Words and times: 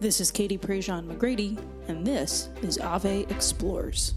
This 0.00 0.20
is 0.20 0.30
Katie 0.30 0.56
Prejean 0.56 1.06
McGrady, 1.08 1.58
and 1.88 2.06
this 2.06 2.50
is 2.62 2.78
Ave 2.78 3.26
Explores. 3.30 4.14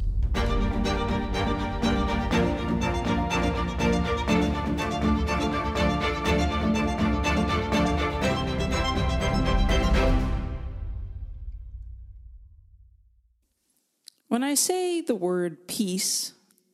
When 14.28 14.44
I 14.44 14.54
say 14.54 15.02
the 15.02 15.16
word 15.16 15.68
peace, 15.68 16.34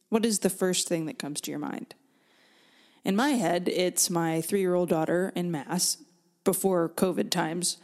what 0.09 0.25
is 0.25 0.39
the 0.39 0.49
first 0.49 0.89
thing 0.89 1.05
that 1.05 1.17
comes 1.17 1.39
to 1.41 1.51
your 1.51 1.61
mind? 1.61 1.95
In 3.05 3.15
my 3.15 3.29
head, 3.29 3.69
it's 3.69 4.09
my 4.09 4.41
three 4.41 4.59
year 4.59 4.75
old 4.75 4.89
daughter 4.89 5.31
in 5.33 5.49
Mass 5.49 5.95
before 6.43 6.89
COVID 6.89 7.31
times 7.31 7.77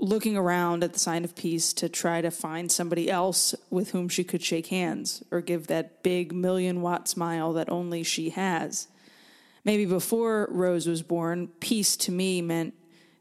looking 0.00 0.36
around 0.36 0.82
at 0.82 0.94
the 0.94 0.98
sign 0.98 1.24
of 1.24 1.36
peace 1.36 1.72
to 1.74 1.88
try 1.88 2.22
to 2.22 2.30
find 2.30 2.72
somebody 2.72 3.10
else 3.10 3.54
with 3.68 3.90
whom 3.90 4.08
she 4.08 4.24
could 4.24 4.42
shake 4.42 4.68
hands 4.68 5.22
or 5.30 5.42
give 5.42 5.66
that 5.66 6.02
big 6.02 6.32
million 6.32 6.80
watt 6.80 7.06
smile 7.06 7.52
that 7.52 7.70
only 7.70 8.02
she 8.02 8.30
has. 8.30 8.88
Maybe 9.62 9.84
before 9.84 10.48
Rose 10.50 10.86
was 10.86 11.02
born, 11.02 11.48
peace 11.60 11.96
to 11.98 12.12
me 12.12 12.40
meant 12.40 12.74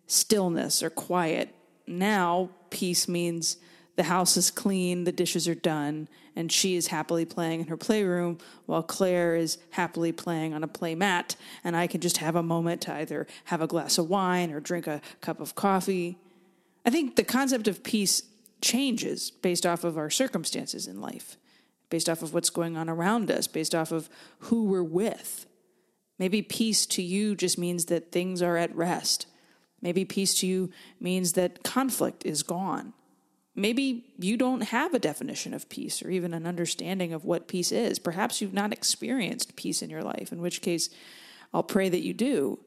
stillness 0.08 0.82
or 0.82 0.90
quiet. 0.90 1.54
Now, 1.86 2.50
peace 2.70 3.10
means 3.10 3.58
the 3.98 4.04
house 4.04 4.38
is 4.38 4.50
clean, 4.50 5.04
the 5.04 5.12
dishes 5.12 5.50
are 5.50 5.56
done, 5.56 6.08
and 6.34 6.50
she 6.50 6.78
is 6.78 6.88
happily 6.88 7.26
playing 7.26 7.60
in 7.60 7.68
her 7.68 7.76
playroom 7.76 8.38
while 8.66 8.82
Claire 8.82 9.36
is 9.36 9.58
happily 9.72 10.14
playing 10.14 10.54
on 10.54 10.64
a 10.64 10.70
play 10.70 10.96
mat, 10.96 11.36
and 11.66 11.76
I 11.76 11.88
can 11.88 12.00
just 12.00 12.18
have 12.18 12.38
a 12.38 12.44
moment 12.44 12.80
to 12.84 12.94
either 12.94 13.28
have 13.46 13.62
a 13.62 13.68
glass 13.68 13.98
of 13.98 14.10
wine 14.10 14.52
or 14.52 14.62
drink 14.62 14.88
a 14.88 15.02
cup 15.20 15.42
of 15.42 15.56
coffee. 15.56 16.18
I 16.86 16.90
think 16.90 17.16
the 17.16 17.24
concept 17.24 17.68
of 17.68 17.84
peace 17.84 18.24
changes 18.62 19.32
based 19.32 19.66
off 19.66 19.84
of 19.84 19.98
our 19.98 20.10
circumstances 20.10 20.88
in 20.88 21.02
life, 21.02 21.38
based 21.90 22.10
off 22.10 22.22
of 22.22 22.34
what's 22.34 22.50
going 22.50 22.78
on 22.78 22.90
around 22.90 23.32
us, 23.32 23.48
based 23.48 23.76
off 23.76 23.92
of 23.92 24.10
who 24.40 24.66
we're 24.66 24.84
with. 24.84 25.46
Maybe 26.18 26.42
peace 26.42 26.86
to 26.88 27.02
you 27.02 27.36
just 27.36 27.58
means 27.58 27.86
that 27.86 28.12
things 28.12 28.42
are 28.42 28.58
at 28.58 28.76
rest. 28.76 29.28
Maybe 29.82 30.04
peace 30.04 30.36
to 30.40 30.48
you 30.48 30.70
means 31.00 31.34
that 31.34 31.64
conflict 31.64 32.26
is 32.26 32.44
gone. 32.44 32.94
Maybe 33.56 34.06
you 34.18 34.38
don't 34.38 34.62
have 34.62 34.94
a 34.94 35.00
definition 35.00 35.54
of 35.54 35.70
peace 35.70 36.04
or 36.04 36.10
even 36.10 36.34
an 36.34 36.46
understanding 36.46 37.14
of 37.14 37.26
what 37.26 37.48
peace 37.48 37.72
is. 37.72 38.00
Perhaps 38.00 38.42
you've 38.42 38.54
not 38.54 38.74
experienced 38.74 39.56
peace 39.56 39.82
in 39.82 39.90
your 39.90 40.04
life, 40.04 40.32
in 40.32 40.42
which 40.42 40.62
case 40.62 40.90
I'll 41.54 41.64
pray 41.64 41.90
that 41.90 42.04
you 42.04 42.14
do. 42.14 42.60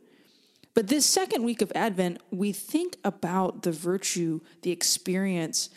But 0.74 0.88
this 0.88 1.04
second 1.04 1.44
week 1.44 1.60
of 1.60 1.72
Advent, 1.74 2.20
we 2.30 2.52
think 2.52 2.96
about 3.04 3.62
the 3.62 3.72
virtue, 3.72 4.40
the 4.62 4.70
experience, 4.70 5.68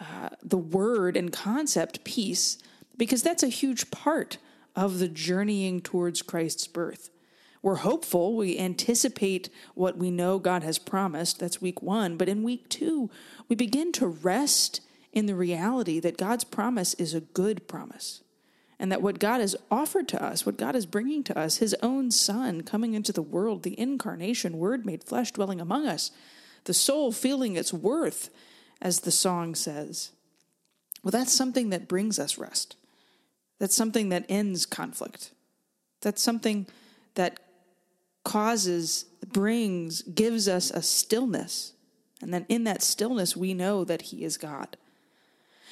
uh, 0.00 0.30
the 0.42 0.58
word 0.58 1.16
and 1.16 1.32
concept 1.32 2.04
peace, 2.04 2.58
because 2.96 3.22
that's 3.22 3.42
a 3.42 3.48
huge 3.48 3.90
part 3.90 4.38
of 4.76 4.98
the 4.98 5.08
journeying 5.08 5.80
towards 5.80 6.22
Christ's 6.22 6.66
birth. 6.66 7.10
We're 7.62 7.76
hopeful. 7.76 8.36
We 8.36 8.58
anticipate 8.58 9.48
what 9.74 9.96
we 9.96 10.10
know 10.10 10.38
God 10.38 10.62
has 10.62 10.78
promised. 10.78 11.40
That's 11.40 11.62
week 11.62 11.82
one. 11.82 12.16
But 12.16 12.28
in 12.28 12.42
week 12.42 12.68
two, 12.68 13.10
we 13.48 13.56
begin 13.56 13.90
to 13.92 14.06
rest 14.06 14.82
in 15.12 15.26
the 15.26 15.34
reality 15.34 15.98
that 16.00 16.18
God's 16.18 16.44
promise 16.44 16.94
is 16.94 17.14
a 17.14 17.20
good 17.20 17.66
promise 17.66 18.23
and 18.84 18.92
that 18.92 19.00
what 19.00 19.18
God 19.18 19.40
has 19.40 19.56
offered 19.70 20.08
to 20.08 20.22
us, 20.22 20.44
what 20.44 20.58
God 20.58 20.76
is 20.76 20.84
bringing 20.84 21.24
to 21.24 21.38
us, 21.38 21.56
his 21.56 21.74
own 21.82 22.10
Son 22.10 22.60
coming 22.60 22.92
into 22.92 23.12
the 23.12 23.22
world, 23.22 23.62
the 23.62 23.80
incarnation, 23.80 24.58
Word 24.58 24.84
made 24.84 25.02
flesh 25.02 25.32
dwelling 25.32 25.58
among 25.58 25.86
us, 25.86 26.10
the 26.64 26.74
soul 26.74 27.10
feeling 27.10 27.56
its 27.56 27.72
worth, 27.72 28.28
as 28.82 29.00
the 29.00 29.10
song 29.10 29.54
says. 29.54 30.10
Well, 31.02 31.12
that's 31.12 31.32
something 31.32 31.70
that 31.70 31.88
brings 31.88 32.18
us 32.18 32.36
rest. 32.36 32.76
That's 33.58 33.74
something 33.74 34.10
that 34.10 34.26
ends 34.28 34.66
conflict. 34.66 35.30
That's 36.02 36.20
something 36.20 36.66
that 37.14 37.40
causes, 38.22 39.06
brings, 39.32 40.02
gives 40.02 40.46
us 40.46 40.70
a 40.70 40.82
stillness. 40.82 41.72
And 42.20 42.34
then 42.34 42.44
in 42.50 42.64
that 42.64 42.82
stillness, 42.82 43.34
we 43.34 43.54
know 43.54 43.82
that 43.84 44.02
He 44.02 44.24
is 44.24 44.36
God. 44.36 44.76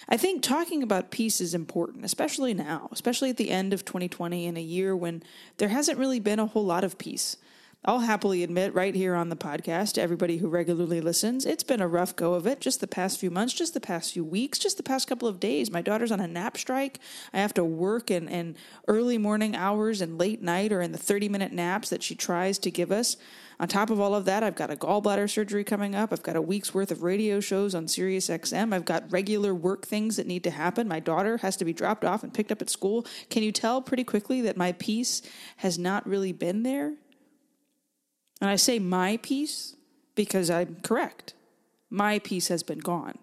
I 0.09 0.17
think 0.17 0.43
talking 0.43 0.83
about 0.83 1.11
peace 1.11 1.41
is 1.41 1.55
important, 1.55 2.05
especially 2.05 2.55
now, 2.55 2.89
especially 2.93 3.31
at 3.31 3.37
the 3.37 3.51
end 3.51 3.73
of 3.73 3.85
2020 3.85 4.47
in 4.47 4.57
a 4.57 4.61
year 4.61 4.97
when 4.97 5.23
there 5.59 5.69
hasn't 5.69 5.99
really 5.99 6.21
been 6.21 6.39
a 6.39 6.47
whole 6.47 6.65
lot 6.65 6.85
of 6.85 6.99
peace. 6.99 7.37
I'll 7.85 7.99
happily 7.99 8.45
admit 8.45 8.75
right 8.75 8.95
here 8.95 9.17
on 9.17 9.29
the 9.29 9.35
podcast 9.35 9.95
to 9.95 10.03
everybody 10.03 10.37
who 10.37 10.49
regularly 10.49 11.01
listens, 11.01 11.45
it's 11.45 11.65
been 11.65 11.81
a 11.81 11.89
rough 11.89 12.15
go 12.15 12.35
of 12.35 12.47
it 12.47 12.61
just 12.61 12.81
the 12.81 12.87
past 12.87 13.19
few 13.19 13.29
months, 13.29 13.53
just 13.53 13.75
the 13.75 13.81
past 13.81 14.13
few 14.13 14.23
weeks, 14.23 14.61
just 14.61 14.77
the 14.77 14.85
past 14.85 15.09
couple 15.09 15.27
of 15.27 15.41
days. 15.41 15.69
My 15.69 15.83
daughter's 15.83 16.13
on 16.13 16.21
a 16.21 16.29
nap 16.29 16.57
strike. 16.57 17.01
I 17.33 17.41
have 17.41 17.53
to 17.55 17.65
work 17.65 18.09
in, 18.09 18.29
in 18.29 18.55
early 18.87 19.19
morning 19.19 19.57
hours 19.57 20.01
and 20.01 20.17
late 20.17 20.41
night 20.41 20.73
or 20.73 20.81
in 20.81 20.93
the 20.93 20.99
30 20.99 21.29
minute 21.29 21.53
naps 21.53 21.89
that 21.89 22.05
she 22.05 22.15
tries 22.15 22.57
to 22.61 22.71
give 22.71 22.93
us. 22.93 23.17
On 23.59 23.67
top 23.67 23.91
of 23.91 23.99
all 23.99 24.15
of 24.15 24.27
that, 24.27 24.45
I've 24.45 24.55
got 24.55 24.71
a 24.71 24.77
gallbladder 24.77 25.29
surgery 25.29 25.65
coming 25.65 25.97
up. 25.97 26.13
I've 26.13 26.23
got 26.23 26.37
a 26.37 26.43
week's 26.43 26.73
worth 26.73 26.93
of 26.93 27.03
radio 27.03 27.41
shows 27.41 27.75
on 27.75 27.89
Sirius 27.89 28.29
XM. 28.29 28.73
I've 28.73 28.85
got 28.85 29.11
regular 29.11 29.53
work 29.53 29.89
things 29.89 30.15
that 30.19 30.29
need 30.29 30.45
to 30.45 30.53
happen. 30.53 30.87
My 30.87 31.01
daughter 31.01 31.39
has 31.39 31.57
to 31.57 31.65
be 31.65 31.73
dropped 31.73 32.05
off 32.05 32.23
and 32.23 32.33
picked 32.33 32.53
up 32.53 32.63
at 32.63 32.71
school. 32.71 33.05
Can 33.29 33.43
you 33.43 33.51
tell 33.51 33.83
pretty 33.83 34.05
quickly 34.05 34.41
that 34.43 34.57
my 34.57 34.71
peace 34.71 35.21
has 35.57 35.81
not 35.81 36.07
really 36.09 36.31
been 36.31 36.63
there? 36.63 36.95
And 38.43 38.51
I 38.51 38.57
say 38.57 38.81
my 38.81 39.21
peace 39.23 39.77
because 40.17 40.51
I'm 40.51 40.79
correct. 40.83 41.35
My 41.89 42.19
peace 42.19 42.49
has 42.49 42.65
been 42.65 42.81
gone. 42.81 43.19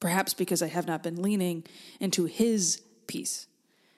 Perhaps 0.00 0.34
because 0.34 0.60
I 0.60 0.66
have 0.66 0.88
not 0.88 1.04
been 1.04 1.22
leaning 1.22 1.62
into 2.00 2.24
His 2.24 2.82
peace, 3.06 3.46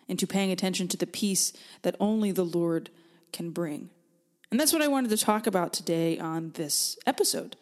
into 0.08 0.26
paying 0.26 0.52
attention 0.52 0.88
to 0.88 0.98
the 0.98 1.06
peace 1.06 1.54
that 1.82 1.96
only 1.98 2.32
the 2.32 2.44
Lord 2.44 2.90
can 3.32 3.50
bring. 3.50 3.88
And 4.50 4.60
that's 4.60 4.74
what 4.74 4.82
I 4.82 4.88
wanted 4.88 5.08
to 5.08 5.16
talk 5.16 5.46
about 5.46 5.72
today 5.72 6.18
on 6.18 6.50
this 6.50 6.98
episode. 7.06 7.56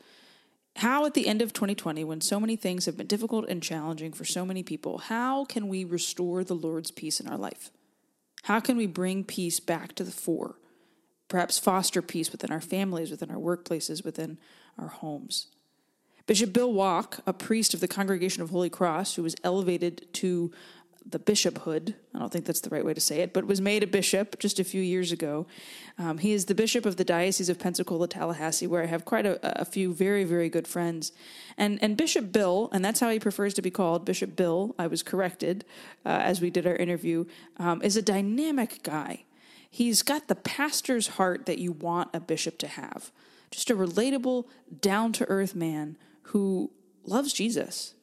How, 0.75 1.07
at 1.07 1.15
the 1.15 1.29
end 1.29 1.43
of 1.43 1.53
2020, 1.53 2.03
when 2.03 2.21
so 2.21 2.41
many 2.41 2.57
things 2.57 2.87
have 2.87 2.97
been 2.97 3.07
difficult 3.07 3.49
and 3.49 3.63
challenging 3.63 4.13
for 4.13 4.25
so 4.25 4.45
many 4.45 4.65
people, 4.65 4.99
how 4.99 5.45
can 5.45 5.69
we 5.69 5.85
restore 5.85 6.43
the 6.43 6.57
Lord's 6.57 6.91
peace 6.91 7.21
in 7.21 7.29
our 7.29 7.39
life? 7.39 7.71
How 8.45 8.59
can 8.59 8.77
we 8.77 8.87
bring 8.87 9.23
peace 9.23 9.61
back 9.61 9.95
to 9.95 10.03
the 10.03 10.11
fore? 10.11 10.57
Perhaps 11.29 11.59
foster 11.59 12.03
peace 12.03 12.33
within 12.33 12.51
our 12.51 12.61
families, 12.61 13.11
within 13.11 13.31
our 13.31 13.37
workplaces, 13.37 14.05
within 14.05 14.39
our 14.79 14.89
homes. 14.89 15.47
Bishop 16.27 16.53
Bill 16.53 16.73
Wack, 16.73 17.21
a 17.27 17.33
priest 17.33 17.73
of 17.73 17.81
the 17.81 17.89
Congregation 17.89 18.43
of 18.43 18.51
Holy 18.51 18.69
Cross, 18.69 19.15
who 19.15 19.23
was 19.23 19.35
elevated 19.45 20.13
to 20.15 20.53
the 21.11 21.19
bishophood, 21.19 21.95
I 22.15 22.19
don't 22.19 22.31
think 22.31 22.45
that's 22.45 22.61
the 22.61 22.69
right 22.69 22.85
way 22.85 22.93
to 22.93 23.01
say 23.01 23.21
it, 23.21 23.33
but 23.33 23.47
was 23.47 23.61
made 23.61 23.83
a 23.83 23.87
bishop 23.87 24.39
just 24.39 24.61
a 24.61 24.65
few 24.65 24.83
years 24.83 25.11
ago. 25.11 25.47
Um, 25.97 26.19
he 26.19 26.33
is 26.33 26.45
the 26.45 26.55
bishop 26.55 26.85
of 26.85 26.97
the 26.97 27.05
Diocese 27.05 27.49
of 27.49 27.59
Pensacola, 27.59 28.09
Tallahassee, 28.09 28.67
where 28.67 28.83
I 28.83 28.87
have 28.87 29.05
quite 29.05 29.25
a, 29.25 29.61
a 29.61 29.65
few 29.65 29.95
very, 29.95 30.25
very 30.25 30.51
good 30.51 30.69
friends. 30.69 31.13
And, 31.57 31.83
and 31.83 31.97
Bishop 31.97 32.31
Bill, 32.31 32.69
and 32.73 32.85
that's 32.85 33.01
how 33.01 33.09
he 33.09 33.19
prefers 33.19 33.55
to 33.55 33.63
be 33.63 33.71
called, 33.71 34.05
Bishop 34.05 34.37
Bill, 34.37 34.75
I 34.79 34.87
was 34.87 35.03
corrected 35.03 35.65
uh, 36.05 36.09
as 36.11 36.41
we 36.43 36.51
did 36.51 36.67
our 36.67 36.77
interview, 36.77 37.25
um, 37.57 37.81
is 37.81 37.97
a 37.97 38.03
dynamic 38.03 38.83
guy. 38.83 39.25
He's 39.71 40.03
got 40.03 40.29
the 40.29 40.35
pastor's 40.35 41.09
heart 41.09 41.47
that 41.47 41.59
you 41.59 41.73
want 41.73 42.11
a 42.15 42.21
bishop 42.21 42.59
to 42.59 42.69
have. 42.69 43.13
Just 43.51 43.71
a 43.71 43.77
relatable, 43.77 44.47
down 44.81 45.13
to 45.15 45.29
earth 45.29 45.55
man 45.55 45.97
who 46.23 46.71
loves 47.05 47.33
Jesus. 47.33 47.95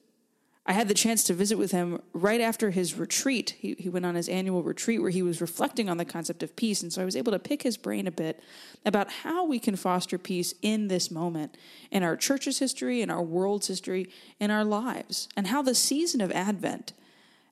I 0.68 0.74
had 0.74 0.88
the 0.88 0.96
chance 0.96 1.24
to 1.26 1.34
visit 1.34 1.60
with 1.60 1.72
him 1.72 2.02
right 2.12 2.42
after 2.42 2.72
his 2.72 2.96
retreat. 2.96 3.56
He, 3.60 3.76
he 3.78 3.88
went 3.88 4.06
on 4.06 4.16
his 4.16 4.28
annual 4.28 4.64
retreat 4.64 5.00
where 5.00 5.12
he 5.12 5.22
was 5.22 5.40
reflecting 5.40 5.90
on 5.90 5.98
the 5.98 6.06
concept 6.06 6.42
of 6.42 6.56
peace. 6.56 6.82
And 6.82 6.92
so 6.92 7.04
I 7.04 7.06
was 7.06 7.16
able 7.16 7.32
to 7.34 7.40
pick 7.40 7.62
his 7.62 7.78
brain 7.78 8.08
a 8.08 8.12
bit 8.12 8.42
about 8.84 9.12
how 9.12 9.46
we 9.46 9.60
can 9.60 9.76
foster 9.76 10.18
peace 10.18 10.56
in 10.64 10.88
this 10.88 11.12
moment, 11.12 11.56
in 11.92 12.02
our 12.02 12.18
church's 12.18 12.58
history, 12.58 13.04
in 13.04 13.12
our 13.12 13.22
world's 13.22 13.68
history, 13.68 14.10
in 14.40 14.50
our 14.50 14.66
lives, 14.66 15.30
and 15.38 15.48
how 15.48 15.62
the 15.62 15.76
season 15.76 16.20
of 16.20 16.32
Advent, 16.32 16.94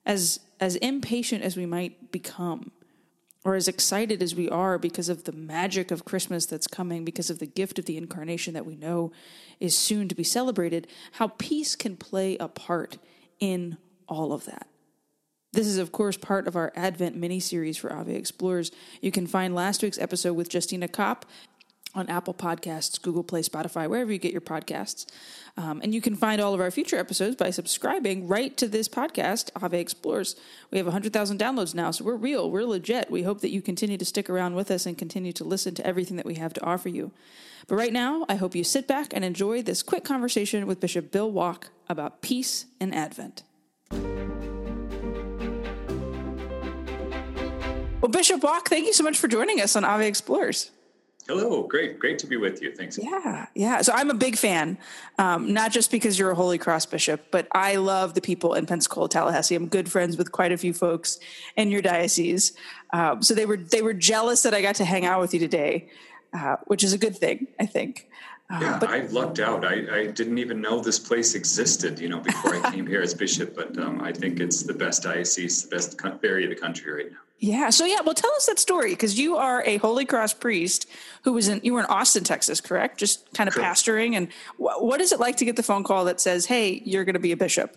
as, 0.04 0.40
as 0.58 0.74
impatient 0.76 1.44
as 1.44 1.56
we 1.56 1.66
might 1.66 2.10
become, 2.10 2.72
or 3.44 3.54
as 3.54 3.68
excited 3.68 4.22
as 4.22 4.34
we 4.34 4.48
are 4.48 4.78
because 4.78 5.08
of 5.08 5.24
the 5.24 5.32
magic 5.32 5.90
of 5.90 6.04
Christmas 6.04 6.46
that's 6.46 6.66
coming, 6.66 7.04
because 7.04 7.28
of 7.28 7.38
the 7.38 7.46
gift 7.46 7.78
of 7.78 7.84
the 7.84 7.98
incarnation 7.98 8.54
that 8.54 8.66
we 8.66 8.74
know 8.74 9.12
is 9.60 9.76
soon 9.76 10.08
to 10.08 10.14
be 10.14 10.24
celebrated, 10.24 10.86
how 11.12 11.28
peace 11.28 11.76
can 11.76 11.96
play 11.96 12.36
a 12.38 12.48
part 12.48 12.98
in 13.38 13.76
all 14.08 14.32
of 14.32 14.46
that. 14.46 14.66
This 15.52 15.66
is, 15.68 15.78
of 15.78 15.92
course, 15.92 16.16
part 16.16 16.48
of 16.48 16.56
our 16.56 16.72
Advent 16.74 17.14
mini 17.14 17.38
series 17.38 17.76
for 17.76 17.92
Ave 17.92 18.12
Explores. 18.12 18.72
You 19.00 19.12
can 19.12 19.28
find 19.28 19.54
last 19.54 19.84
week's 19.84 19.98
episode 19.98 20.32
with 20.32 20.52
Justina 20.52 20.88
Kopp 20.88 21.24
on 21.94 22.08
Apple 22.08 22.34
Podcasts, 22.34 23.00
Google 23.00 23.22
Play, 23.22 23.42
Spotify, 23.42 23.88
wherever 23.88 24.12
you 24.12 24.18
get 24.18 24.32
your 24.32 24.40
podcasts. 24.40 25.06
Um, 25.56 25.80
and 25.82 25.94
you 25.94 26.00
can 26.00 26.16
find 26.16 26.40
all 26.40 26.52
of 26.52 26.60
our 26.60 26.70
future 26.70 26.96
episodes 26.96 27.36
by 27.36 27.50
subscribing 27.50 28.26
right 28.26 28.56
to 28.56 28.66
this 28.66 28.88
podcast, 28.88 29.50
Ave 29.54 29.78
Explores. 29.78 30.34
We 30.70 30.78
have 30.78 30.86
100,000 30.86 31.38
downloads 31.38 31.74
now, 31.74 31.92
so 31.92 32.04
we're 32.04 32.16
real, 32.16 32.50
we're 32.50 32.64
legit. 32.64 33.10
We 33.10 33.22
hope 33.22 33.40
that 33.42 33.50
you 33.50 33.62
continue 33.62 33.96
to 33.96 34.04
stick 34.04 34.28
around 34.28 34.56
with 34.56 34.70
us 34.70 34.86
and 34.86 34.98
continue 34.98 35.32
to 35.32 35.44
listen 35.44 35.74
to 35.76 35.86
everything 35.86 36.16
that 36.16 36.26
we 36.26 36.34
have 36.34 36.52
to 36.54 36.64
offer 36.64 36.88
you. 36.88 37.12
But 37.68 37.76
right 37.76 37.92
now, 37.92 38.26
I 38.28 38.34
hope 38.34 38.54
you 38.54 38.64
sit 38.64 38.88
back 38.88 39.14
and 39.14 39.24
enjoy 39.24 39.62
this 39.62 39.82
quick 39.82 40.04
conversation 40.04 40.66
with 40.66 40.80
Bishop 40.80 41.12
Bill 41.12 41.30
Wack 41.30 41.68
about 41.88 42.20
peace 42.20 42.66
and 42.80 42.94
Advent. 42.94 43.44
Well, 48.00 48.10
Bishop 48.10 48.42
Wack, 48.42 48.68
thank 48.68 48.84
you 48.84 48.92
so 48.92 49.02
much 49.02 49.16
for 49.16 49.28
joining 49.28 49.62
us 49.62 49.76
on 49.76 49.84
Ave 49.84 50.06
Explores. 50.06 50.70
Hello, 51.26 51.62
great, 51.62 51.98
great 51.98 52.18
to 52.18 52.26
be 52.26 52.36
with 52.36 52.60
you. 52.60 52.74
Thanks. 52.74 52.98
Yeah, 52.98 53.46
yeah. 53.54 53.80
So 53.80 53.94
I'm 53.94 54.10
a 54.10 54.14
big 54.14 54.36
fan, 54.36 54.76
um, 55.18 55.54
not 55.54 55.72
just 55.72 55.90
because 55.90 56.18
you're 56.18 56.30
a 56.30 56.34
Holy 56.34 56.58
Cross 56.58 56.86
bishop, 56.86 57.28
but 57.30 57.48
I 57.52 57.76
love 57.76 58.12
the 58.12 58.20
people 58.20 58.52
in 58.52 58.66
Pensacola, 58.66 59.08
Tallahassee. 59.08 59.54
I'm 59.54 59.68
good 59.68 59.90
friends 59.90 60.18
with 60.18 60.32
quite 60.32 60.52
a 60.52 60.58
few 60.58 60.74
folks 60.74 61.18
in 61.56 61.70
your 61.70 61.80
diocese, 61.80 62.52
um, 62.92 63.22
so 63.22 63.32
they 63.32 63.46
were 63.46 63.56
they 63.56 63.80
were 63.80 63.94
jealous 63.94 64.42
that 64.42 64.52
I 64.52 64.60
got 64.60 64.74
to 64.76 64.84
hang 64.84 65.06
out 65.06 65.20
with 65.20 65.32
you 65.32 65.40
today, 65.40 65.88
uh, 66.34 66.56
which 66.66 66.84
is 66.84 66.92
a 66.92 66.98
good 66.98 67.16
thing, 67.16 67.46
I 67.58 67.64
think. 67.64 68.06
Uh, 68.50 68.58
yeah, 68.60 68.78
but, 68.78 68.90
I 68.90 69.00
lucked 69.06 69.40
out. 69.40 69.64
I, 69.64 70.00
I, 70.00 70.06
didn't 70.08 70.36
even 70.36 70.60
know 70.60 70.78
this 70.80 70.98
place 70.98 71.34
existed, 71.34 71.98
you 71.98 72.10
know, 72.10 72.20
before 72.20 72.54
I 72.54 72.70
came 72.72 72.86
here 72.86 73.00
as 73.00 73.14
bishop. 73.14 73.56
But 73.56 73.78
um, 73.78 74.02
I 74.02 74.12
think 74.12 74.38
it's 74.38 74.62
the 74.62 74.74
best 74.74 75.02
diocese, 75.02 75.62
the 75.62 75.74
best 75.74 75.98
area 76.22 76.46
of 76.46 76.54
the 76.54 76.60
country 76.60 76.92
right 76.92 77.10
now. 77.10 77.16
Yeah. 77.44 77.68
So 77.68 77.84
yeah, 77.84 78.00
well, 78.00 78.14
tell 78.14 78.32
us 78.36 78.46
that 78.46 78.58
story 78.58 78.90
because 78.90 79.18
you 79.18 79.36
are 79.36 79.62
a 79.66 79.76
Holy 79.76 80.06
Cross 80.06 80.34
priest 80.34 80.88
who 81.24 81.34
was 81.34 81.48
in 81.48 81.60
you 81.62 81.74
were 81.74 81.80
in 81.80 81.86
Austin, 81.86 82.24
Texas, 82.24 82.58
correct? 82.58 82.98
Just 82.98 83.30
kind 83.34 83.48
of 83.48 83.54
correct. 83.54 83.76
pastoring. 83.76 84.16
And 84.16 84.32
wh- 84.56 84.80
what 84.82 85.02
is 85.02 85.12
it 85.12 85.20
like 85.20 85.36
to 85.36 85.44
get 85.44 85.56
the 85.56 85.62
phone 85.62 85.84
call 85.84 86.06
that 86.06 86.22
says, 86.22 86.46
"Hey, 86.46 86.80
you're 86.86 87.04
going 87.04 87.14
to 87.14 87.20
be 87.20 87.32
a 87.32 87.36
bishop"? 87.36 87.76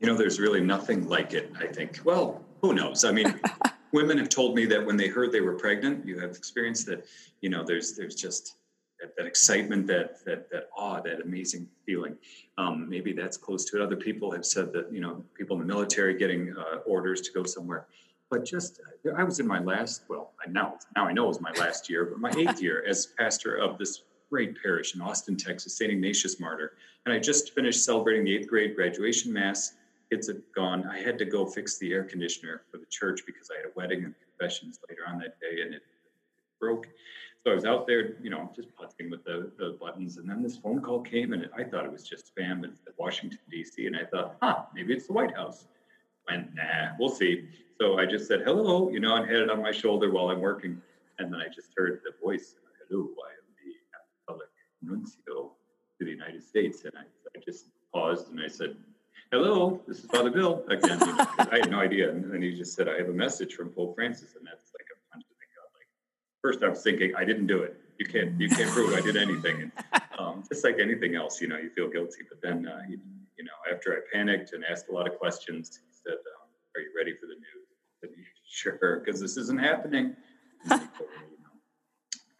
You 0.00 0.08
know, 0.08 0.16
there's 0.16 0.40
really 0.40 0.60
nothing 0.60 1.08
like 1.08 1.32
it. 1.32 1.52
I 1.60 1.68
think. 1.68 2.00
Well, 2.02 2.44
who 2.60 2.74
knows? 2.74 3.04
I 3.04 3.12
mean, 3.12 3.38
women 3.92 4.18
have 4.18 4.28
told 4.28 4.56
me 4.56 4.66
that 4.66 4.84
when 4.84 4.96
they 4.96 5.06
heard 5.06 5.30
they 5.30 5.40
were 5.40 5.54
pregnant, 5.54 6.04
you 6.04 6.18
have 6.18 6.30
experienced 6.30 6.86
that. 6.86 7.06
You 7.40 7.50
know, 7.50 7.62
there's 7.62 7.96
there's 7.96 8.16
just 8.16 8.56
that, 9.00 9.16
that 9.16 9.26
excitement, 9.26 9.86
that 9.86 10.24
that 10.24 10.50
that 10.50 10.70
awe, 10.76 11.00
that 11.02 11.20
amazing 11.20 11.68
feeling. 11.86 12.16
Um, 12.58 12.88
maybe 12.88 13.12
that's 13.12 13.36
close 13.36 13.64
to 13.66 13.76
it. 13.76 13.82
Other 13.82 13.96
people 13.96 14.32
have 14.32 14.44
said 14.44 14.72
that 14.72 14.92
you 14.92 15.00
know, 15.00 15.22
people 15.34 15.54
in 15.54 15.60
the 15.60 15.72
military 15.72 16.18
getting 16.18 16.52
uh, 16.58 16.78
orders 16.84 17.20
to 17.20 17.32
go 17.32 17.44
somewhere 17.44 17.86
but 18.30 18.44
just 18.44 18.80
I 19.16 19.24
was 19.24 19.40
in 19.40 19.46
my 19.46 19.60
last 19.60 20.04
well 20.08 20.32
I 20.44 20.50
now 20.50 20.78
now 20.96 21.06
I 21.06 21.12
know 21.12 21.24
it 21.24 21.28
was 21.28 21.40
my 21.40 21.52
last 21.52 21.88
year 21.88 22.04
but 22.04 22.18
my 22.18 22.32
eighth 22.38 22.62
year 22.62 22.84
as 22.86 23.06
pastor 23.06 23.56
of 23.56 23.78
this 23.78 24.02
great 24.34 24.60
parish 24.60 24.96
in 24.96 25.00
Austin 25.00 25.36
Texas 25.36 25.76
St 25.76 25.92
Ignatius 25.92 26.40
Martyr. 26.40 26.72
And 27.06 27.14
I 27.14 27.20
just 27.20 27.54
finished 27.54 27.84
celebrating 27.84 28.24
the 28.24 28.34
eighth 28.34 28.48
grade 28.48 28.74
graduation 28.74 29.32
mass. 29.32 29.74
Kids 30.10 30.26
had 30.26 30.42
gone. 30.54 30.88
I 30.88 30.98
had 31.00 31.18
to 31.18 31.24
go 31.24 31.46
fix 31.46 31.78
the 31.78 31.92
air 31.92 32.02
conditioner 32.02 32.62
for 32.68 32.78
the 32.78 32.86
church 32.86 33.20
because 33.26 33.48
I 33.52 33.58
had 33.58 33.66
a 33.66 33.72
wedding 33.76 34.04
and 34.04 34.14
confessions 34.26 34.80
later 34.88 35.02
on 35.06 35.18
that 35.18 35.38
day 35.40 35.62
and 35.62 35.72
it 35.72 35.82
broke. 36.58 36.88
So 37.44 37.52
I 37.52 37.54
was 37.54 37.64
out 37.64 37.86
there 37.86 38.16
you 38.22 38.30
know 38.30 38.50
just 38.56 38.68
putzing 38.74 39.08
with 39.08 39.22
the, 39.24 39.52
the 39.58 39.76
buttons 39.80 40.16
and 40.16 40.28
then 40.28 40.42
this 40.42 40.56
phone 40.56 40.80
call 40.80 41.00
came 41.00 41.32
and 41.32 41.48
I 41.56 41.62
thought 41.62 41.84
it 41.84 41.92
was 41.92 42.02
just 42.02 42.34
spam 42.34 42.64
at 42.64 42.72
Washington 42.98 43.38
DC 43.52 43.86
and 43.86 43.96
I 43.96 44.04
thought 44.04 44.36
huh 44.42 44.62
maybe 44.74 44.94
it's 44.94 45.06
the 45.06 45.12
White 45.12 45.36
House 45.36 45.66
went 46.28 46.54
nah 46.54 46.90
we'll 46.98 47.08
see 47.08 47.48
so 47.80 47.98
I 47.98 48.06
just 48.06 48.28
said 48.28 48.42
hello, 48.44 48.88
you 48.88 49.00
know, 49.00 49.16
and 49.16 49.28
had 49.28 49.40
it 49.40 49.50
on 49.50 49.60
my 49.60 49.72
shoulder 49.72 50.10
while 50.10 50.28
I'm 50.30 50.40
working. 50.40 50.80
And 51.18 51.32
then 51.32 51.40
I 51.40 51.48
just 51.48 51.70
heard 51.76 52.00
the 52.04 52.12
voice, 52.24 52.54
hello, 52.88 53.02
I 53.02 53.30
am 53.34 53.46
the 53.58 53.72
Apostolic 53.98 54.48
Nuncio 54.82 55.52
to 55.98 56.04
the 56.04 56.10
United 56.10 56.42
States. 56.42 56.84
And 56.84 56.92
I, 56.96 57.02
I 57.36 57.42
just 57.44 57.66
paused 57.92 58.30
and 58.30 58.40
I 58.40 58.48
said, 58.48 58.76
hello, 59.32 59.80
this 59.88 59.98
is 59.98 60.06
Father 60.06 60.30
Bill 60.30 60.64
again. 60.68 61.00
You 61.00 61.14
know, 61.14 61.26
I 61.38 61.58
had 61.58 61.70
no 61.70 61.80
idea. 61.80 62.10
And 62.10 62.32
then 62.32 62.42
he 62.42 62.54
just 62.54 62.74
said, 62.74 62.88
I 62.88 62.96
have 62.96 63.08
a 63.08 63.12
message 63.12 63.54
from 63.54 63.70
Pope 63.70 63.96
Francis. 63.96 64.36
And 64.36 64.46
that's 64.46 64.70
like 64.78 64.86
a 64.92 65.12
punch 65.12 65.24
gut. 65.26 65.70
Like, 65.74 65.88
first 66.42 66.62
I 66.62 66.68
was 66.68 66.82
thinking, 66.82 67.12
I 67.16 67.24
didn't 67.24 67.48
do 67.48 67.62
it. 67.62 67.76
You 67.98 68.06
can't, 68.06 68.40
you 68.40 68.48
can't 68.48 68.70
prove 68.70 68.94
I 68.94 69.00
did 69.00 69.16
anything. 69.16 69.62
And 69.62 69.72
um, 70.18 70.44
just 70.48 70.62
like 70.62 70.78
anything 70.78 71.16
else, 71.16 71.40
you 71.40 71.48
know, 71.48 71.58
you 71.58 71.70
feel 71.70 71.88
guilty. 71.88 72.22
But 72.28 72.40
then, 72.40 72.68
uh, 72.68 72.82
you, 72.88 73.00
you 73.36 73.44
know, 73.44 73.52
after 73.72 73.92
I 73.92 74.16
panicked 74.16 74.52
and 74.52 74.64
asked 74.64 74.88
a 74.90 74.92
lot 74.92 75.08
of 75.08 75.18
questions, 75.18 75.80
said, 76.04 76.20
um, 76.20 76.48
are 76.76 76.80
you 76.80 76.92
ready 76.96 77.12
for 77.20 77.26
the 77.26 77.34
news? 77.34 77.64
sure, 78.46 79.02
because 79.04 79.20
this 79.20 79.36
isn't 79.36 79.60
happening. 79.60 80.14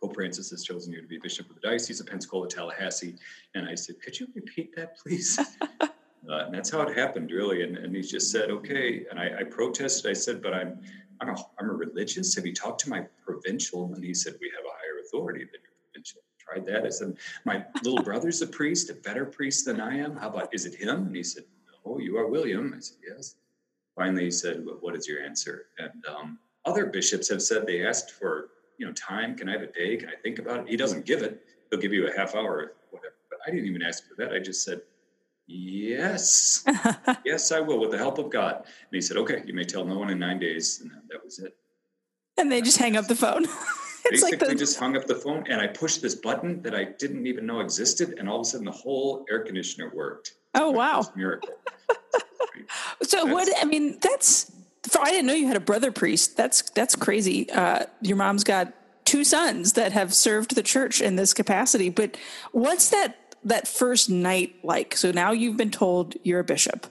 Pope 0.00 0.14
Francis 0.14 0.50
has 0.50 0.62
chosen 0.62 0.92
you 0.92 1.00
to 1.00 1.06
be 1.06 1.18
Bishop 1.18 1.48
of 1.48 1.54
the 1.54 1.62
Diocese 1.62 2.00
of 2.00 2.06
Pensacola, 2.06 2.46
Tallahassee. 2.48 3.16
And 3.54 3.66
I 3.68 3.74
said, 3.74 3.96
Could 4.02 4.20
you 4.20 4.28
repeat 4.34 4.76
that, 4.76 4.98
please? 4.98 5.38
uh, 5.80 5.86
and 6.28 6.54
that's 6.54 6.70
how 6.70 6.82
it 6.82 6.96
happened, 6.96 7.30
really. 7.30 7.62
And, 7.62 7.78
and 7.78 7.94
he 7.94 8.02
just 8.02 8.30
said, 8.30 8.50
Okay. 8.50 9.06
And 9.10 9.18
I, 9.18 9.40
I 9.40 9.44
protested. 9.44 10.10
I 10.10 10.14
said, 10.14 10.42
But 10.42 10.52
I'm, 10.52 10.80
I'm, 11.20 11.30
a, 11.30 11.36
I'm 11.58 11.70
a 11.70 11.72
religious. 11.72 12.34
Have 12.34 12.44
you 12.44 12.52
talked 12.52 12.80
to 12.80 12.90
my 12.90 13.06
provincial? 13.24 13.94
And 13.94 14.04
he 14.04 14.12
said, 14.12 14.34
We 14.40 14.52
have 14.54 14.64
a 14.64 14.74
higher 14.76 15.00
authority 15.06 15.40
than 15.40 15.60
your 15.62 15.72
provincial. 15.90 16.20
I 16.20 16.52
tried 16.52 16.66
that. 16.66 16.86
I 16.86 16.90
said, 16.90 17.16
My 17.46 17.64
little 17.82 18.02
brother's 18.10 18.42
a 18.42 18.46
priest, 18.46 18.90
a 18.90 18.94
better 18.94 19.24
priest 19.24 19.64
than 19.64 19.80
I 19.80 19.96
am. 19.96 20.16
How 20.16 20.28
about, 20.28 20.52
is 20.52 20.66
it 20.66 20.74
him? 20.74 21.06
And 21.06 21.16
he 21.16 21.22
said, 21.22 21.44
Oh, 21.86 21.98
you 21.98 22.18
are 22.18 22.28
William. 22.28 22.74
I 22.76 22.80
said, 22.80 22.98
Yes 23.16 23.36
finally 23.96 24.24
he 24.24 24.30
said, 24.30 24.64
well, 24.64 24.76
"What 24.80 24.94
is 24.94 25.06
your 25.06 25.22
answer?" 25.22 25.66
And 25.78 26.04
um, 26.06 26.38
other 26.64 26.86
bishops 26.86 27.28
have 27.28 27.42
said 27.42 27.66
they 27.66 27.86
asked 27.86 28.12
for 28.12 28.50
you 28.78 28.86
know 28.86 28.92
time. 28.92 29.36
Can 29.36 29.48
I 29.48 29.52
have 29.52 29.62
a 29.62 29.66
day? 29.66 29.96
Can 29.96 30.08
I 30.08 30.16
think 30.22 30.38
about 30.38 30.60
it? 30.60 30.68
He 30.68 30.76
doesn't 30.76 31.04
give 31.04 31.22
it. 31.22 31.44
He'll 31.70 31.80
give 31.80 31.92
you 31.92 32.08
a 32.08 32.16
half 32.16 32.34
hour, 32.34 32.52
or 32.52 32.72
whatever. 32.90 33.14
But 33.30 33.38
I 33.46 33.50
didn't 33.50 33.66
even 33.66 33.82
ask 33.82 34.06
for 34.08 34.14
that. 34.16 34.32
I 34.32 34.38
just 34.38 34.64
said, 34.64 34.82
"Yes, 35.46 36.64
yes, 37.24 37.52
I 37.52 37.60
will, 37.60 37.80
with 37.80 37.90
the 37.90 37.98
help 37.98 38.18
of 38.18 38.30
God." 38.30 38.56
And 38.56 38.92
he 38.92 39.00
said, 39.00 39.16
"Okay, 39.18 39.42
you 39.46 39.54
may 39.54 39.64
tell 39.64 39.84
no 39.84 39.98
one 39.98 40.10
in 40.10 40.18
nine 40.18 40.38
days," 40.38 40.80
and 40.80 40.90
that 41.10 41.24
was 41.24 41.38
it. 41.38 41.56
And 42.36 42.50
they 42.50 42.60
just 42.60 42.78
hang 42.78 42.96
up 42.96 43.06
the 43.06 43.14
phone. 43.14 43.44
it's 44.06 44.22
Basically, 44.22 44.38
like 44.38 44.48
the... 44.48 44.54
just 44.54 44.78
hung 44.78 44.96
up 44.96 45.06
the 45.06 45.14
phone, 45.14 45.44
and 45.48 45.60
I 45.60 45.68
pushed 45.68 46.02
this 46.02 46.14
button 46.14 46.62
that 46.62 46.74
I 46.74 46.84
didn't 46.84 47.26
even 47.26 47.46
know 47.46 47.60
existed, 47.60 48.16
and 48.18 48.28
all 48.28 48.40
of 48.40 48.42
a 48.42 48.44
sudden, 48.44 48.66
the 48.66 48.72
whole 48.72 49.24
air 49.30 49.44
conditioner 49.44 49.92
worked. 49.94 50.34
Oh 50.54 50.70
wow! 50.70 51.02
Miracle. 51.14 51.50
So 53.02 53.24
that's, 53.24 53.32
what? 53.32 53.48
I 53.60 53.64
mean, 53.64 53.98
that's. 54.00 54.50
I 55.00 55.10
didn't 55.10 55.26
know 55.26 55.34
you 55.34 55.46
had 55.46 55.56
a 55.56 55.60
brother 55.60 55.90
priest. 55.90 56.36
That's 56.36 56.62
that's 56.70 56.94
crazy. 56.94 57.50
Uh, 57.50 57.86
your 58.02 58.16
mom's 58.16 58.44
got 58.44 58.72
two 59.04 59.24
sons 59.24 59.74
that 59.74 59.92
have 59.92 60.14
served 60.14 60.54
the 60.54 60.62
church 60.62 61.00
in 61.00 61.16
this 61.16 61.34
capacity. 61.34 61.88
But 61.88 62.16
what's 62.52 62.90
that 62.90 63.36
that 63.44 63.66
first 63.68 64.10
night 64.10 64.56
like? 64.62 64.96
So 64.96 65.10
now 65.10 65.32
you've 65.32 65.56
been 65.56 65.70
told 65.70 66.14
you're 66.22 66.40
a 66.40 66.44
bishop. 66.44 66.86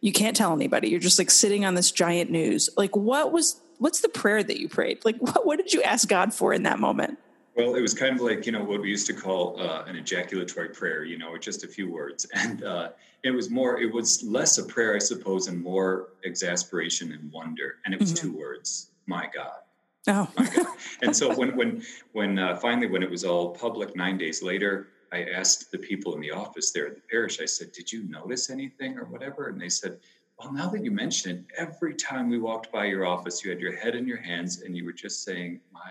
You 0.00 0.12
can't 0.12 0.36
tell 0.36 0.52
anybody. 0.52 0.88
You're 0.88 1.00
just 1.00 1.18
like 1.18 1.30
sitting 1.30 1.64
on 1.64 1.74
this 1.74 1.90
giant 1.90 2.30
news. 2.30 2.70
Like, 2.76 2.96
what 2.96 3.32
was? 3.32 3.60
What's 3.78 4.00
the 4.00 4.08
prayer 4.08 4.42
that 4.42 4.58
you 4.58 4.68
prayed? 4.68 5.04
Like, 5.04 5.16
what, 5.20 5.46
what 5.46 5.56
did 5.56 5.72
you 5.72 5.82
ask 5.82 6.08
God 6.08 6.34
for 6.34 6.52
in 6.52 6.64
that 6.64 6.78
moment? 6.78 7.18
Well, 7.58 7.74
it 7.74 7.80
was 7.80 7.92
kind 7.92 8.14
of 8.14 8.20
like 8.20 8.46
you 8.46 8.52
know 8.52 8.62
what 8.62 8.80
we 8.80 8.88
used 8.88 9.08
to 9.08 9.12
call 9.12 9.60
uh, 9.60 9.82
an 9.88 9.96
ejaculatory 9.96 10.68
prayer, 10.68 11.02
you 11.02 11.18
know, 11.18 11.36
just 11.36 11.64
a 11.64 11.66
few 11.66 11.90
words, 11.90 12.24
and 12.32 12.62
uh, 12.62 12.90
it 13.24 13.32
was 13.32 13.50
more. 13.50 13.80
It 13.80 13.92
was 13.92 14.22
less 14.22 14.58
a 14.58 14.64
prayer, 14.64 14.94
I 14.94 15.00
suppose, 15.00 15.48
and 15.48 15.60
more 15.60 16.10
exasperation 16.24 17.10
and 17.10 17.32
wonder. 17.32 17.78
And 17.84 17.92
it 17.92 17.98
was 17.98 18.14
mm-hmm. 18.14 18.28
two 18.28 18.38
words: 18.38 18.92
"My 19.06 19.28
God." 19.34 19.58
Oh. 20.06 20.30
My 20.38 20.48
God. 20.54 20.66
And 21.02 21.14
so 21.14 21.34
when 21.34 21.56
when 21.56 21.82
when 22.12 22.38
uh, 22.38 22.56
finally 22.58 22.86
when 22.86 23.02
it 23.02 23.10
was 23.10 23.24
all 23.24 23.50
public, 23.50 23.96
nine 23.96 24.18
days 24.18 24.40
later, 24.40 24.90
I 25.12 25.24
asked 25.24 25.72
the 25.72 25.78
people 25.78 26.14
in 26.14 26.20
the 26.20 26.30
office 26.30 26.70
there 26.70 26.86
at 26.86 26.94
the 26.94 27.02
parish. 27.10 27.40
I 27.40 27.46
said, 27.46 27.72
"Did 27.72 27.90
you 27.92 28.04
notice 28.04 28.50
anything 28.50 28.96
or 28.96 29.04
whatever?" 29.04 29.48
And 29.48 29.60
they 29.60 29.68
said. 29.68 29.98
Well, 30.40 30.52
now 30.52 30.68
that 30.68 30.84
you 30.84 30.92
mention 30.92 31.32
it, 31.32 31.44
every 31.56 31.96
time 31.96 32.30
we 32.30 32.38
walked 32.38 32.70
by 32.70 32.84
your 32.84 33.04
office, 33.04 33.44
you 33.44 33.50
had 33.50 33.58
your 33.58 33.74
head 33.74 33.96
in 33.96 34.06
your 34.06 34.22
hands 34.22 34.62
and 34.62 34.76
you 34.76 34.84
were 34.84 34.92
just 34.92 35.24
saying, 35.24 35.58
My 35.72 35.90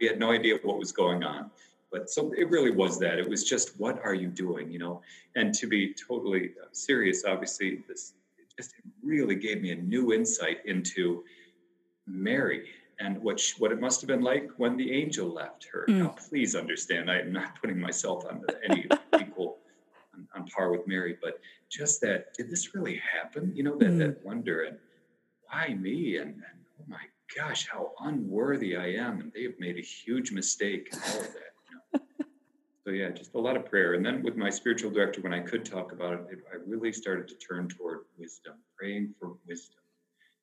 we 0.00 0.06
had 0.06 0.18
no 0.18 0.30
idea 0.30 0.58
what 0.62 0.78
was 0.78 0.92
going 0.92 1.24
on. 1.24 1.50
But 1.90 2.08
so 2.08 2.32
it 2.36 2.48
really 2.50 2.70
was 2.70 2.98
that. 3.00 3.18
It 3.18 3.28
was 3.28 3.44
just, 3.44 3.78
what 3.80 4.00
are 4.04 4.14
you 4.14 4.28
doing? 4.28 4.70
You 4.70 4.78
know, 4.78 5.02
and 5.34 5.52
to 5.54 5.66
be 5.66 5.92
totally 5.94 6.52
uh, 6.62 6.66
serious, 6.72 7.24
obviously, 7.24 7.82
this 7.88 8.14
just 8.56 8.74
really 9.02 9.34
gave 9.34 9.62
me 9.62 9.70
a 9.72 9.76
new 9.76 10.12
insight 10.12 10.58
into 10.66 11.24
Mary 12.06 12.68
and 12.98 13.20
what 13.22 13.40
she, 13.40 13.54
what 13.58 13.72
it 13.72 13.80
must 13.80 14.00
have 14.02 14.08
been 14.08 14.22
like 14.22 14.50
when 14.58 14.76
the 14.76 14.92
angel 14.92 15.28
left 15.28 15.66
her. 15.72 15.86
Mm. 15.88 15.98
Now, 15.98 16.08
please 16.28 16.54
understand, 16.54 17.10
I 17.10 17.20
am 17.20 17.32
not 17.32 17.60
putting 17.60 17.80
myself 17.80 18.24
on 18.26 18.42
any 18.68 18.86
equal 19.20 19.58
on, 20.14 20.28
on, 20.34 20.46
par 20.48 20.70
with 20.70 20.86
Mary, 20.86 21.16
but 21.22 21.40
just 21.70 22.00
that 22.02 22.34
did 22.34 22.50
this 22.50 22.74
really 22.74 23.00
happen? 23.12 23.52
You 23.54 23.62
know, 23.62 23.78
that 23.78 23.90
mm. 23.90 23.98
that 23.98 24.24
wonder 24.24 24.64
and 24.64 24.76
why 25.48 25.74
me? 25.74 26.18
And, 26.18 26.34
and 26.34 26.60
oh 26.78 26.84
my 26.86 27.00
gosh, 27.36 27.68
how 27.68 27.92
unworthy 28.00 28.76
I 28.76 28.92
am. 28.92 29.20
And 29.20 29.32
they 29.32 29.42
have 29.44 29.58
made 29.58 29.76
a 29.76 29.82
huge 29.82 30.32
mistake 30.32 30.88
and 30.92 31.02
all 31.02 31.20
of 31.20 31.32
that. 31.34 31.52
You 31.68 32.00
know? 32.20 32.24
so, 32.84 32.90
yeah, 32.90 33.10
just 33.10 33.34
a 33.34 33.38
lot 33.38 33.56
of 33.56 33.64
prayer. 33.64 33.94
And 33.94 34.04
then 34.04 34.22
with 34.22 34.36
my 34.36 34.50
spiritual 34.50 34.90
director, 34.90 35.20
when 35.20 35.34
I 35.34 35.40
could 35.40 35.64
talk 35.64 35.92
about 35.92 36.14
it, 36.14 36.38
I 36.52 36.56
really 36.66 36.92
started 36.92 37.28
to 37.28 37.34
turn 37.34 37.68
toward 37.68 38.00
wisdom, 38.18 38.54
praying 38.76 39.14
for 39.18 39.36
wisdom, 39.46 39.80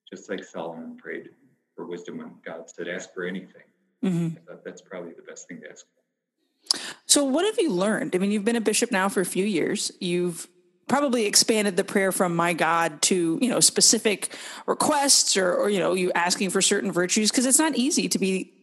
just 0.09 0.29
like 0.29 0.43
Solomon 0.43 0.97
prayed 0.97 1.29
for 1.75 1.85
wisdom 1.85 2.17
when 2.17 2.31
God 2.45 2.69
said, 2.69 2.87
ask 2.87 3.13
for 3.13 3.25
anything. 3.25 3.63
Mm-hmm. 4.03 4.37
I 4.37 4.51
thought 4.51 4.63
that's 4.63 4.81
probably 4.81 5.13
the 5.13 5.23
best 5.23 5.47
thing 5.47 5.61
to 5.61 5.69
ask 5.69 5.85
for. 5.85 6.79
So, 7.05 7.23
what 7.23 7.45
have 7.45 7.57
you 7.57 7.71
learned? 7.71 8.15
I 8.15 8.19
mean, 8.19 8.31
you've 8.31 8.45
been 8.45 8.57
a 8.57 8.61
bishop 8.61 8.91
now 8.91 9.09
for 9.09 9.21
a 9.21 9.25
few 9.25 9.45
years. 9.45 9.91
You've 9.99 10.47
probably 10.87 11.25
expanded 11.25 11.75
the 11.75 11.83
prayer 11.83 12.11
from 12.11 12.35
my 12.35 12.53
God 12.53 13.01
to, 13.03 13.37
you 13.41 13.49
know, 13.49 13.59
specific 13.59 14.35
requests 14.65 15.35
or, 15.35 15.53
or 15.53 15.69
you 15.69 15.79
know, 15.79 15.93
you 15.93 16.11
asking 16.13 16.49
for 16.49 16.61
certain 16.61 16.91
virtues 16.91 17.29
because 17.29 17.45
it's 17.45 17.59
not 17.59 17.75
easy 17.75 18.07
to 18.09 18.19
be 18.19 18.53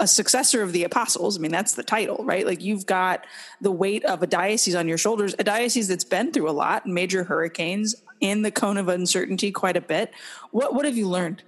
a 0.00 0.06
successor 0.06 0.62
of 0.62 0.72
the 0.72 0.84
apostles. 0.84 1.36
I 1.36 1.40
mean, 1.40 1.50
that's 1.50 1.74
the 1.74 1.82
title, 1.82 2.24
right? 2.24 2.46
Like 2.46 2.62
you've 2.62 2.86
got 2.86 3.26
the 3.60 3.70
weight 3.70 4.04
of 4.04 4.22
a 4.22 4.26
diocese 4.26 4.74
on 4.74 4.86
your 4.88 4.98
shoulders, 4.98 5.34
a 5.38 5.44
diocese 5.44 5.88
that's 5.88 6.04
been 6.04 6.32
through 6.32 6.48
a 6.48 6.52
lot, 6.52 6.86
major 6.86 7.24
hurricanes, 7.24 7.94
in 8.20 8.42
the 8.42 8.50
cone 8.50 8.76
of 8.76 8.88
uncertainty 8.88 9.52
quite 9.52 9.76
a 9.76 9.80
bit. 9.80 10.12
What 10.50 10.74
what 10.74 10.84
have 10.84 10.96
you 10.96 11.08
learned? 11.08 11.42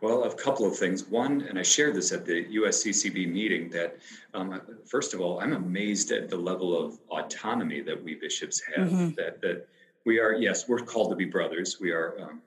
Well, 0.00 0.24
a 0.24 0.34
couple 0.34 0.66
of 0.66 0.76
things. 0.76 1.06
One, 1.06 1.42
and 1.42 1.58
I 1.58 1.62
shared 1.62 1.94
this 1.94 2.10
at 2.10 2.24
the 2.24 2.46
USCCB 2.46 3.30
meeting, 3.30 3.68
that 3.70 3.98
um, 4.32 4.60
first 4.86 5.12
of 5.12 5.20
all, 5.20 5.40
I'm 5.40 5.52
amazed 5.52 6.10
at 6.10 6.30
the 6.30 6.36
level 6.36 6.76
of 6.78 6.98
autonomy 7.10 7.82
that 7.82 8.02
we 8.02 8.14
bishops 8.14 8.62
have. 8.74 8.88
Mm-hmm. 8.88 9.10
That 9.16 9.42
that 9.42 9.68
we 10.06 10.18
are, 10.18 10.32
yes, 10.32 10.68
we're 10.68 10.78
called 10.78 11.10
to 11.10 11.16
be 11.16 11.26
brothers. 11.26 11.78
We 11.80 11.90
are 11.90 12.18
um, 12.20 12.40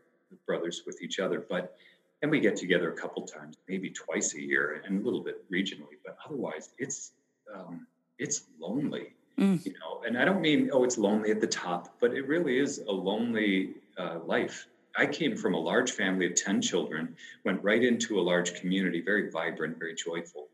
brothers 0.47 0.81
with 0.85 1.01
each 1.03 1.19
other, 1.19 1.45
but 1.47 1.77
and 2.23 2.31
we 2.31 2.39
get 2.39 2.55
together 2.55 2.91
a 2.91 2.95
couple 2.95 3.21
times, 3.23 3.57
maybe 3.67 3.89
twice 3.89 4.33
a 4.33 4.41
year, 4.41 4.81
and 4.85 5.01
a 5.01 5.03
little 5.03 5.21
bit 5.21 5.49
regionally. 5.51 5.97
But 6.03 6.17
otherwise, 6.25 6.69
it's 6.79 7.11
um, 7.53 7.85
it's 8.17 8.45
lonely, 8.59 9.13
mm. 9.37 9.63
you 9.63 9.73
know. 9.73 10.01
And 10.07 10.17
I 10.17 10.25
don't 10.25 10.41
mean 10.41 10.71
oh, 10.73 10.83
it's 10.83 10.97
lonely 10.97 11.29
at 11.29 11.39
the 11.39 11.47
top, 11.47 11.95
but 11.99 12.13
it 12.13 12.27
really 12.27 12.57
is 12.57 12.79
a 12.79 12.91
lonely 12.91 13.75
uh, 13.97 14.19
life 14.25 14.67
I 14.95 15.05
came 15.05 15.35
from 15.35 15.53
a 15.53 15.59
large 15.59 15.91
family 15.91 16.27
of 16.27 16.35
10 16.35 16.61
children, 16.61 17.15
went 17.45 17.63
right 17.63 17.83
into 17.83 18.19
a 18.19 18.21
large 18.21 18.59
community, 18.59 19.01
very 19.01 19.29
vibrant, 19.29 19.79
very 19.79 19.95
joyful. 19.95 20.49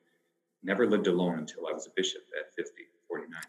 Never 0.63 0.87
lived 0.87 1.07
alone 1.07 1.39
until 1.39 1.67
I 1.67 1.73
was 1.73 1.87
a 1.87 1.91
bishop 1.95 2.21
at 2.39 2.53
50, 2.55 2.83
49. 3.07 3.41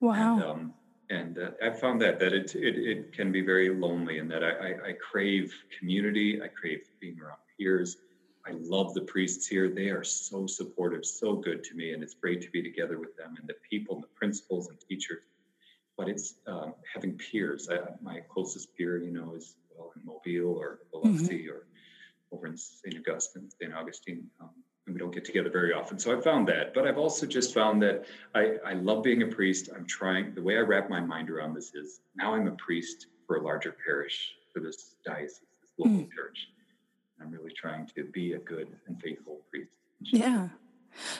Wow. 0.00 0.34
And, 0.34 0.42
um, 0.44 0.74
and 1.08 1.38
uh, 1.38 1.50
I 1.62 1.70
found 1.70 2.00
that 2.02 2.18
that 2.18 2.32
it, 2.32 2.54
it, 2.54 2.76
it 2.76 3.12
can 3.12 3.30
be 3.30 3.40
very 3.40 3.70
lonely 3.70 4.18
and 4.18 4.30
that 4.30 4.42
I, 4.42 4.50
I, 4.50 4.88
I 4.88 4.92
crave 4.92 5.54
community. 5.78 6.40
I 6.42 6.48
crave 6.48 6.80
being 7.00 7.20
around 7.20 7.38
peers. 7.58 7.96
I 8.46 8.52
love 8.52 8.94
the 8.94 9.02
priests 9.02 9.46
here. 9.46 9.68
They 9.68 9.88
are 9.88 10.04
so 10.04 10.46
supportive, 10.46 11.04
so 11.04 11.34
good 11.34 11.64
to 11.64 11.74
me, 11.74 11.92
and 11.92 12.02
it's 12.02 12.14
great 12.14 12.40
to 12.42 12.50
be 12.50 12.62
together 12.62 12.98
with 12.98 13.16
them 13.16 13.34
and 13.38 13.48
the 13.48 13.56
people 13.68 13.96
and 13.96 14.04
the 14.04 14.08
principals 14.14 14.68
and 14.68 14.78
teachers. 14.88 15.22
But 15.96 16.08
it's 16.08 16.34
um, 16.46 16.74
having 16.92 17.18
peers. 17.18 17.68
I, 17.70 17.78
my 18.02 18.20
closest 18.28 18.76
peer, 18.76 18.98
you 18.98 19.10
know, 19.10 19.34
is 19.34 19.56
well 19.76 19.92
in 19.96 20.02
Mobile 20.04 20.56
or 20.58 20.80
Biloxi 20.92 21.44
mm-hmm. 21.44 21.52
or 21.52 21.66
over 22.32 22.46
in 22.46 22.56
St. 22.56 22.96
Augustine, 22.96 23.50
St. 23.50 23.74
Augustine. 23.74 24.26
Um, 24.40 24.50
and 24.86 24.94
we 24.94 25.00
don't 25.00 25.12
get 25.12 25.24
together 25.24 25.50
very 25.50 25.72
often. 25.72 25.98
So 25.98 26.16
I 26.16 26.20
found 26.20 26.46
that. 26.48 26.72
But 26.72 26.86
I've 26.86 26.98
also 26.98 27.26
just 27.26 27.52
found 27.52 27.82
that 27.82 28.04
I, 28.34 28.56
I 28.64 28.74
love 28.74 29.02
being 29.02 29.22
a 29.22 29.26
priest. 29.26 29.68
I'm 29.74 29.84
trying, 29.86 30.34
the 30.34 30.42
way 30.42 30.56
I 30.56 30.60
wrap 30.60 30.88
my 30.88 31.00
mind 31.00 31.28
around 31.28 31.54
this 31.54 31.74
is 31.74 32.00
now 32.14 32.34
I'm 32.34 32.46
a 32.46 32.52
priest 32.52 33.06
for 33.26 33.36
a 33.36 33.42
larger 33.42 33.74
parish, 33.84 34.34
for 34.52 34.60
this 34.60 34.94
diocese, 35.04 35.40
this 35.60 35.72
local 35.76 36.04
mm. 36.04 36.12
church. 36.12 36.48
I'm 37.20 37.30
really 37.30 37.52
trying 37.52 37.86
to 37.96 38.04
be 38.04 38.34
a 38.34 38.38
good 38.38 38.68
and 38.86 39.00
faithful 39.00 39.40
priest. 39.50 39.70
Yeah. 40.00 40.48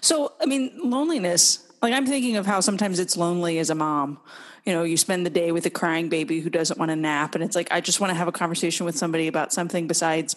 So, 0.00 0.33
I 0.40 0.47
mean, 0.47 0.73
loneliness, 0.83 1.66
like 1.83 1.92
I'm 1.92 2.06
thinking 2.06 2.37
of 2.37 2.47
how 2.47 2.61
sometimes 2.61 2.99
it's 2.99 3.16
lonely 3.16 3.59
as 3.59 3.71
a 3.71 3.75
mom. 3.75 4.18
You 4.64 4.73
know, 4.73 4.83
you 4.83 4.97
spend 4.97 5.25
the 5.25 5.30
day 5.30 5.52
with 5.52 5.66
a 5.66 5.71
crying 5.71 6.09
baby 6.09 6.40
who 6.40 6.50
doesn't 6.50 6.78
want 6.78 6.90
to 6.90 6.97
nap. 6.97 7.35
And 7.35 7.45
it's 7.45 7.54
like, 7.54 7.71
I 7.71 7.80
just 7.80 8.00
want 8.00 8.11
to 8.11 8.14
have 8.14 8.26
a 8.26 8.33
conversation 8.33 8.85
with 8.85 8.99
somebody 8.99 9.28
about 9.28 9.52
something 9.52 9.87
besides 9.87 10.35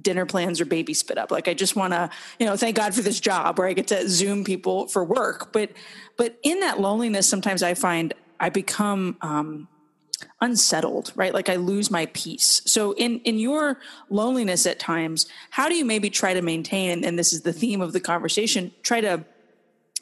dinner 0.00 0.24
plans 0.24 0.60
or 0.60 0.64
baby 0.64 0.94
spit 0.94 1.18
up. 1.18 1.30
Like 1.30 1.48
I 1.48 1.54
just 1.54 1.76
want 1.76 1.92
to, 1.92 2.08
you 2.38 2.46
know, 2.46 2.56
thank 2.56 2.76
God 2.76 2.94
for 2.94 3.02
this 3.02 3.20
job 3.20 3.58
where 3.58 3.68
I 3.68 3.72
get 3.72 3.88
to 3.88 4.08
zoom 4.08 4.44
people 4.44 4.86
for 4.86 5.04
work. 5.04 5.52
But, 5.52 5.72
but 6.16 6.38
in 6.42 6.60
that 6.60 6.80
loneliness, 6.80 7.28
sometimes 7.28 7.62
I 7.62 7.74
find 7.74 8.14
I 8.38 8.48
become, 8.48 9.16
um, 9.20 9.68
unsettled 10.40 11.12
right? 11.14 11.34
Like 11.34 11.48
i 11.48 11.56
lose 11.56 11.90
my 11.90 12.06
peace. 12.06 12.62
So 12.64 12.92
in 12.92 13.20
in 13.20 13.38
your 13.38 13.78
loneliness 14.08 14.66
at 14.66 14.78
times 14.78 15.26
how 15.50 15.68
do 15.68 15.74
you 15.74 15.84
maybe 15.84 16.10
try 16.10 16.34
to 16.34 16.42
maintain 16.42 17.04
and 17.04 17.18
this 17.18 17.32
is 17.32 17.42
the 17.42 17.52
theme 17.52 17.80
of 17.80 17.92
the 17.92 18.00
conversation 18.00 18.72
try 18.82 19.00
to 19.00 19.24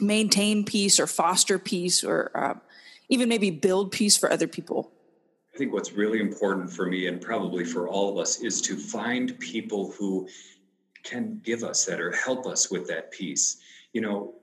maintain 0.00 0.64
peace 0.64 1.00
or 1.00 1.06
foster 1.06 1.58
peace 1.58 2.04
or 2.04 2.30
uh, 2.34 2.54
even 3.08 3.28
maybe 3.28 3.50
build 3.50 3.90
peace 3.90 4.16
for 4.16 4.30
other 4.30 4.46
people? 4.46 4.92
I 5.54 5.58
think 5.58 5.72
what's 5.72 5.92
really 5.92 6.20
important 6.20 6.72
for 6.72 6.86
me 6.86 7.08
and 7.08 7.20
probably 7.20 7.64
for 7.64 7.88
all 7.88 8.12
of 8.12 8.18
us 8.18 8.40
is 8.40 8.60
to 8.62 8.76
find 8.76 9.36
people 9.40 9.92
who 9.92 10.28
can 11.02 11.40
give 11.44 11.64
us 11.64 11.84
that 11.86 12.00
or 12.00 12.12
help 12.12 12.46
us 12.46 12.70
with 12.70 12.86
that 12.88 13.10
peace. 13.10 13.58
You 13.92 14.02
know 14.02 14.34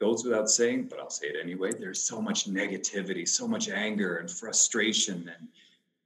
goes 0.00 0.24
without 0.24 0.50
saying, 0.50 0.88
but 0.90 0.98
I'll 0.98 1.10
say 1.10 1.28
it 1.28 1.36
anyway. 1.40 1.70
There's 1.72 2.02
so 2.02 2.20
much 2.20 2.48
negativity, 2.48 3.26
so 3.26 3.46
much 3.46 3.68
anger 3.68 4.16
and 4.16 4.30
frustration 4.30 5.30
and 5.38 5.48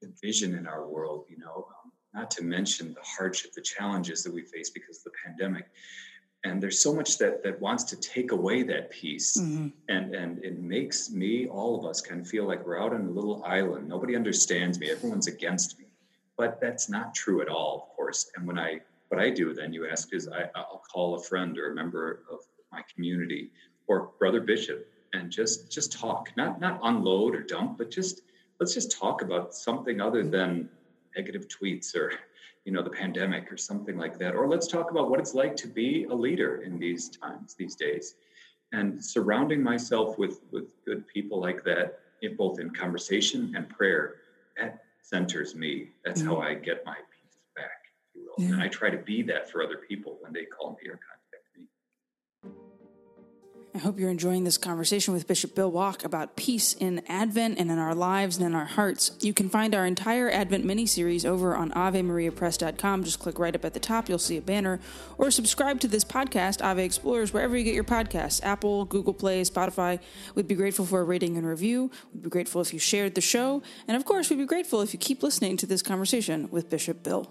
division 0.01 0.55
in 0.55 0.67
our 0.67 0.87
world, 0.87 1.25
you 1.29 1.39
know, 1.39 1.67
um, 1.69 1.93
not 2.15 2.31
to 2.33 2.45
mention 2.45 2.95
the 2.95 3.01
hardship, 3.03 3.53
the 3.53 3.63
challenges 3.63 4.23
that 4.23 4.33
we 4.33 4.43
face 4.43 4.71
because 4.71 4.99
of 4.99 5.05
the 5.05 5.11
pandemic. 5.25 5.67
And 6.45 6.63
there's 6.63 6.81
so 6.81 6.95
much 6.95 7.19
that 7.19 7.43
that 7.43 7.61
wants 7.61 7.83
to 7.85 7.97
take 7.97 8.31
away 8.31 8.63
that 8.63 8.91
peace. 8.91 9.37
Mm-hmm. 9.37 9.69
And 9.89 10.15
and 10.15 10.45
it 10.45 10.61
makes 10.61 11.11
me, 11.11 11.49
all 11.49 11.79
of 11.79 11.85
us, 11.85 12.01
kind 12.01 12.21
of 12.21 12.29
feel 12.29 12.47
like 12.47 12.65
we're 12.65 12.81
out 12.81 12.93
on 12.93 13.07
a 13.07 13.11
little 13.11 13.43
island. 13.45 13.89
Nobody 13.89 14.15
understands 14.15 14.79
me. 14.79 14.89
Everyone's 14.89 15.27
against 15.27 15.79
me. 15.81 15.87
But 16.37 16.61
that's 16.61 16.89
not 16.89 17.13
true 17.13 17.43
at 17.43 17.49
all, 17.49 17.89
of 17.91 17.97
course. 17.97 18.31
And 18.37 18.47
when 18.47 18.59
I 18.59 18.81
what 19.09 19.21
I 19.21 19.31
do 19.31 19.55
then 19.55 19.73
you 19.73 19.89
ask 19.89 20.15
is 20.15 20.29
I, 20.29 20.49
I'll 20.55 20.83
call 20.93 21.15
a 21.15 21.23
friend 21.23 21.59
or 21.59 21.73
a 21.73 21.75
member 21.75 22.23
of 22.31 22.41
my 22.71 22.83
community 22.95 23.51
or 23.89 24.11
brother 24.19 24.41
bishop 24.41 24.87
and 25.13 25.31
just 25.31 25.71
just 25.73 25.93
talk 25.93 26.31
not 26.37 26.61
not 26.61 26.79
unload 26.83 27.35
or 27.35 27.43
dump 27.43 27.79
but 27.79 27.91
just 27.91 28.23
let's 28.61 28.75
just 28.75 28.91
talk 28.91 29.23
about 29.23 29.55
something 29.55 30.01
other 30.01 30.23
than 30.23 30.69
negative 31.17 31.47
tweets 31.49 31.97
or 31.97 32.13
you 32.65 32.73
know 32.73 32.83
the 32.83 32.91
pandemic 32.91 33.51
or 33.51 33.57
something 33.57 33.97
like 33.97 34.19
that. 34.19 34.35
Or 34.35 34.47
let's 34.47 34.67
talk 34.67 34.91
about 34.91 35.09
what 35.09 35.21
it's 35.21 35.35
like 35.35 35.57
to 35.57 35.69
be 35.69 36.05
a 36.05 36.15
leader 36.15 36.63
in 36.63 36.79
these 36.79 37.09
times 37.09 37.55
these 37.55 37.75
days. 37.75 38.17
And 38.73 39.03
surrounding 39.03 39.63
myself 39.63 40.19
with 40.19 40.43
with 40.53 40.75
good 40.85 41.07
people 41.09 41.41
like 41.41 41.65
that 41.65 42.01
in 42.21 42.37
both 42.37 42.61
in 42.61 42.69
conversation 42.71 43.55
and 43.57 43.69
prayer 43.69 44.17
that 44.59 44.83
centers 45.03 45.55
me. 45.55 45.93
That's 46.05 46.21
mm-hmm. 46.21 46.31
how 46.31 46.41
i 46.41 46.53
get 46.53 46.85
my 46.85 46.97
peace 46.97 47.39
back 47.57 47.81
if 48.05 48.17
you 48.17 48.27
will. 48.27 48.45
Yeah. 48.45 48.53
and 48.55 48.63
i 48.63 48.69
try 48.69 48.91
to 48.91 48.99
be 48.99 49.23
that 49.23 49.51
for 49.51 49.63
other 49.63 49.79
people 49.89 50.19
when 50.21 50.33
they 50.35 50.45
call 50.45 50.77
me 50.83 50.91
or 50.91 50.99
contact 50.99 51.18
I 53.79 53.81
hope 53.81 54.01
you're 54.01 54.11
enjoying 54.11 54.43
this 54.43 54.59
conversation 54.59 55.15
with 55.15 55.29
Bishop 55.29 55.55
Bill 55.55 55.71
Wack 55.71 56.05
about 56.05 56.35
peace 56.35 56.73
in 56.73 57.01
Advent 57.07 57.61
and 57.61 57.71
in 57.71 57.79
our 57.79 57.95
lives 57.95 58.37
and 58.37 58.45
in 58.45 58.53
our 58.53 58.65
hearts. 58.65 59.13
You 59.21 59.33
can 59.33 59.49
find 59.49 59.73
our 59.73 59.87
entire 59.87 60.29
Advent 60.29 60.65
mini 60.65 60.85
series 60.85 61.25
over 61.25 61.55
on 61.55 61.71
AveMariaPress.com. 61.71 63.05
Just 63.05 63.21
click 63.21 63.39
right 63.39 63.55
up 63.55 63.65
at 63.65 63.75
the 63.75 63.79
top, 63.79 64.09
you'll 64.09 64.19
see 64.19 64.37
a 64.37 64.41
banner, 64.41 64.81
or 65.17 65.31
subscribe 65.31 65.79
to 65.79 65.87
this 65.87 66.05
podcast, 66.05 66.61
Ave 66.61 66.85
Explores, 66.85 67.33
wherever 67.33 67.57
you 67.57 67.63
get 67.63 67.73
your 67.73 67.85
podcasts 67.85 68.43
Apple, 68.43 68.85
Google 68.85 69.15
Play, 69.15 69.43
Spotify. 69.43 70.01
We'd 70.35 70.49
be 70.49 70.57
grateful 70.57 70.85
for 70.85 71.01
a 71.01 71.05
rating 71.05 71.37
and 71.37 71.47
review. 71.47 71.93
We'd 72.13 72.25
be 72.25 72.31
grateful 72.31 72.61
if 72.61 72.73
you 72.73 72.81
shared 72.81 73.15
the 73.15 73.21
show. 73.21 73.63
And 73.87 73.97
of 73.97 74.05
course, 74.05 74.29
we'd 74.29 74.41
be 74.41 74.45
grateful 74.45 74.81
if 74.81 74.93
you 74.93 74.99
keep 74.99 75.23
listening 75.23 75.57
to 75.57 75.67
this 75.67 75.83
conversation 75.83 76.49
with 76.51 76.69
Bishop 76.69 77.05
Bill. 77.05 77.31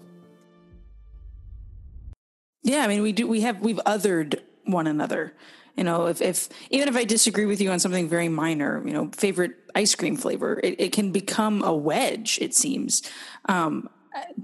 Yeah, 2.62 2.84
I 2.84 2.86
mean, 2.86 3.02
we 3.02 3.12
do. 3.12 3.26
We 3.26 3.42
have 3.42 3.60
we've 3.60 3.80
othered 3.84 4.40
one 4.64 4.86
another. 4.86 5.34
You 5.78 5.84
know, 5.84 6.06
if, 6.06 6.20
if 6.20 6.48
even 6.70 6.88
if 6.88 6.96
I 6.96 7.04
disagree 7.04 7.46
with 7.46 7.60
you 7.60 7.70
on 7.70 7.78
something 7.78 8.08
very 8.08 8.28
minor, 8.28 8.82
you 8.84 8.92
know, 8.92 9.10
favorite 9.16 9.52
ice 9.76 9.94
cream 9.94 10.16
flavor, 10.16 10.60
it, 10.62 10.80
it 10.80 10.92
can 10.92 11.12
become 11.12 11.62
a 11.62 11.72
wedge. 11.72 12.38
It 12.42 12.52
seems. 12.52 13.02
Um, 13.48 13.88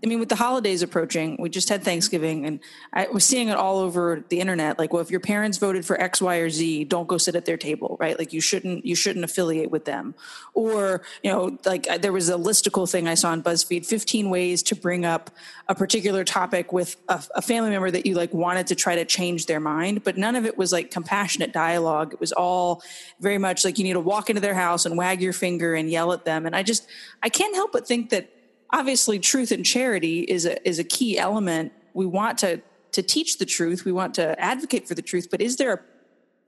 I 0.03 0.07
mean, 0.07 0.21
with 0.21 0.29
the 0.29 0.37
holidays 0.37 0.83
approaching, 0.83 1.37
we 1.39 1.49
just 1.49 1.69
had 1.69 1.83
Thanksgiving, 1.83 2.47
and 2.47 2.61
I 2.93 3.09
was 3.09 3.25
seeing 3.25 3.49
it 3.49 3.57
all 3.57 3.79
over 3.79 4.25
the 4.29 4.41
internet. 4.41 4.79
Like, 4.79 4.93
well, 4.93 5.03
if 5.03 5.11
your 5.11 5.21
parents 5.21 5.59
voted 5.59 5.85
for 5.85 6.01
X, 6.01 6.21
Y, 6.21 6.37
or 6.37 6.51
Z, 6.51 6.85
don't 6.85 7.09
go 7.09 7.19
sit 7.19 7.35
at 7.35 7.45
their 7.45 7.57
table, 7.57 7.97
right? 8.01 8.19
Like, 8.19 8.33
you 8.33 8.41
shouldn't 8.41 8.85
you 8.85 8.95
shouldn't 8.95 9.25
affiliate 9.25 9.71
with 9.71 9.85
them. 9.85 10.15
Or, 10.53 11.03
you 11.23 11.33
know, 11.33 11.59
like 11.65 11.87
there 12.01 12.13
was 12.13 12.29
a 12.29 12.35
listicle 12.35 12.91
thing 12.91 13.09
I 13.09 13.15
saw 13.15 13.31
on 13.31 13.43
BuzzFeed: 13.43 13.87
fifteen 13.87 14.31
ways 14.31 14.63
to 14.65 14.77
bring 14.77 15.05
up 15.05 15.31
a 15.69 15.75
particular 15.75 16.25
topic 16.25 16.73
with 16.73 16.97
a, 17.09 17.23
a 17.35 17.43
family 17.43 17.71
member 17.71 17.91
that 17.91 18.05
you 18.07 18.15
like 18.15 18.35
wanted 18.35 18.67
to 18.67 18.75
try 18.75 18.95
to 18.97 19.05
change 19.05 19.47
their 19.47 19.61
mind, 19.61 20.05
but 20.05 20.17
none 20.17 20.37
of 20.37 20.45
it 20.45 20.59
was 20.59 20.73
like 20.73 20.91
compassionate 20.91 21.53
dialogue. 21.53 22.13
It 22.13 22.21
was 22.21 22.33
all 22.33 22.83
very 23.21 23.39
much 23.39 23.65
like 23.65 23.79
you 23.79 23.85
need 23.85 23.95
to 23.95 24.01
walk 24.01 24.29
into 24.29 24.41
their 24.41 24.55
house 24.55 24.85
and 24.87 24.97
wag 24.97 25.23
your 25.23 25.33
finger 25.33 25.75
and 25.75 25.91
yell 25.91 26.13
at 26.13 26.25
them. 26.25 26.47
And 26.47 26.55
I 26.55 26.63
just 26.63 26.87
I 27.23 27.29
can't 27.29 27.55
help 27.55 27.73
but 27.73 27.87
think 27.87 28.11
that 28.11 28.31
obviously 28.71 29.19
truth 29.19 29.53
and 29.53 29.65
charity 29.65 30.21
is 30.21 30.47
a 30.47 30.67
is 30.69 30.79
a 30.79 30.85
key 30.85 31.19
element. 31.19 31.73
We 31.93 32.07
want 32.07 32.39
to 32.39 32.61
to 32.93 33.03
teach 33.03 33.39
the 33.39 33.47
truth. 33.47 33.85
We 33.85 33.93
want 33.93 34.15
to 34.15 34.39
advocate 34.41 34.87
for 34.87 34.95
the 34.95 35.03
truth, 35.03 35.29
but 35.31 35.41
is 35.41 35.57
there 35.57 35.73
a 35.73 35.81